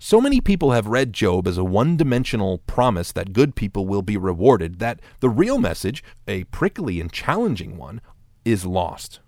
So 0.02 0.22
many 0.22 0.40
people 0.40 0.72
have 0.72 0.88
read 0.88 1.12
Job 1.12 1.46
as 1.46 1.58
a 1.58 1.64
one 1.66 1.98
dimensional 1.98 2.60
promise 2.60 3.12
that 3.12 3.34
good 3.34 3.54
people 3.54 3.86
will 3.86 4.02
be 4.02 4.16
rewarded 4.16 4.80
that 4.80 5.02
the 5.20 5.28
real 5.28 5.58
message, 5.58 6.02
a 6.26 6.46
prickly 6.46 7.02
and 7.02 7.12
challenging 7.12 7.76
one, 7.76 8.00
is 8.46 8.66
lost. 8.66 9.20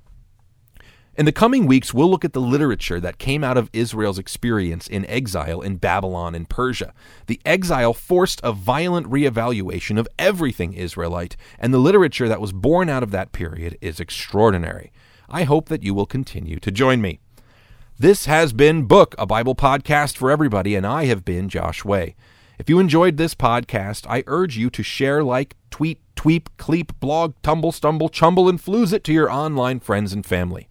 In 1.17 1.25
the 1.25 1.33
coming 1.33 1.65
weeks, 1.65 1.93
we'll 1.93 2.09
look 2.09 2.23
at 2.23 2.31
the 2.31 2.39
literature 2.39 3.01
that 3.01 3.17
came 3.17 3.43
out 3.43 3.57
of 3.57 3.69
Israel's 3.73 4.17
experience 4.17 4.87
in 4.87 5.05
exile 5.07 5.59
in 5.59 5.75
Babylon 5.75 6.33
and 6.33 6.47
Persia. 6.47 6.93
The 7.27 7.41
exile 7.45 7.93
forced 7.93 8.39
a 8.41 8.53
violent 8.53 9.07
reevaluation 9.07 9.99
of 9.99 10.07
everything 10.17 10.71
Israelite, 10.71 11.35
and 11.59 11.73
the 11.73 11.79
literature 11.79 12.29
that 12.29 12.39
was 12.39 12.53
born 12.53 12.87
out 12.87 13.03
of 13.03 13.11
that 13.11 13.33
period 13.33 13.77
is 13.81 13.99
extraordinary. 13.99 14.93
I 15.29 15.43
hope 15.43 15.67
that 15.67 15.83
you 15.83 15.93
will 15.93 16.05
continue 16.05 16.59
to 16.59 16.71
join 16.71 17.01
me. 17.01 17.19
This 18.01 18.25
has 18.25 18.51
been 18.51 18.85
Book, 18.85 19.13
a 19.19 19.27
Bible 19.27 19.53
podcast 19.53 20.17
for 20.17 20.31
everybody, 20.31 20.73
and 20.73 20.87
I 20.87 21.05
have 21.05 21.23
been 21.23 21.47
Josh 21.49 21.85
Way. 21.85 22.15
If 22.57 22.67
you 22.67 22.79
enjoyed 22.79 23.17
this 23.17 23.35
podcast, 23.35 24.07
I 24.09 24.23
urge 24.25 24.57
you 24.57 24.71
to 24.71 24.81
share, 24.81 25.23
like, 25.23 25.55
tweet, 25.69 25.99
tweep, 26.15 26.47
cleep, 26.57 26.99
blog, 26.99 27.35
tumble, 27.43 27.71
stumble, 27.71 28.09
chumble, 28.09 28.49
and 28.49 28.59
flooze 28.59 28.91
it 28.91 29.03
to 29.03 29.13
your 29.13 29.29
online 29.29 29.79
friends 29.79 30.13
and 30.13 30.25
family. 30.25 30.67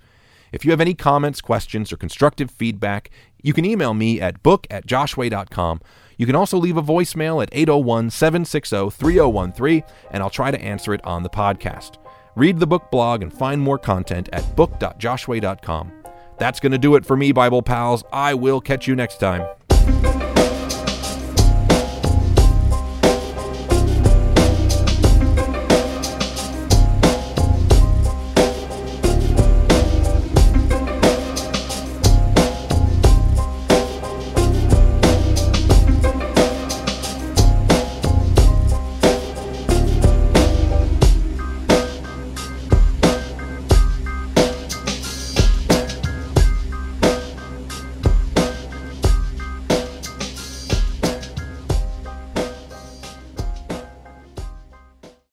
If 0.51 0.65
you 0.65 0.73
have 0.73 0.81
any 0.81 0.93
comments, 0.93 1.41
questions, 1.41 1.93
or 1.93 1.97
constructive 1.97 2.51
feedback, 2.51 3.11
you 3.41 3.53
can 3.53 3.65
email 3.65 3.95
me 3.95 4.21
at 4.21 4.43
book 4.43 4.67
at 4.69 4.89
joshway.com. 4.89 5.83
You 6.19 6.27
can 6.27 6.35
also 6.35 6.59
leave 6.59 6.79
a 6.79 6.83
voicemail 6.83 7.41
at 7.41 7.51
801 7.53 8.11
760 8.11 8.91
3013, 8.91 9.85
and 10.11 10.21
I'll 10.21 10.31
try 10.31 10.51
to 10.51 10.61
answer 10.61 10.93
it 10.95 11.07
on 11.07 11.23
the 11.23 11.31
podcast. 11.31 11.95
Read 12.35 12.59
the 12.59 12.67
book 12.67 12.91
blog 12.91 13.23
and 13.23 13.33
find 13.33 13.61
more 13.61 13.79
content 13.79 14.29
at 14.33 14.57
book.joshway.com. 14.57 16.00
That's 16.41 16.59
going 16.59 16.73
to 16.73 16.79
do 16.79 16.95
it 16.95 17.05
for 17.05 17.19
me, 17.19 17.33
Bible 17.33 17.61
pals. 17.61 18.03
I 18.13 18.33
will 18.33 18.63
catch 18.63 18.89
you 18.89 18.97
next 18.97 19.19
time. 19.19 19.47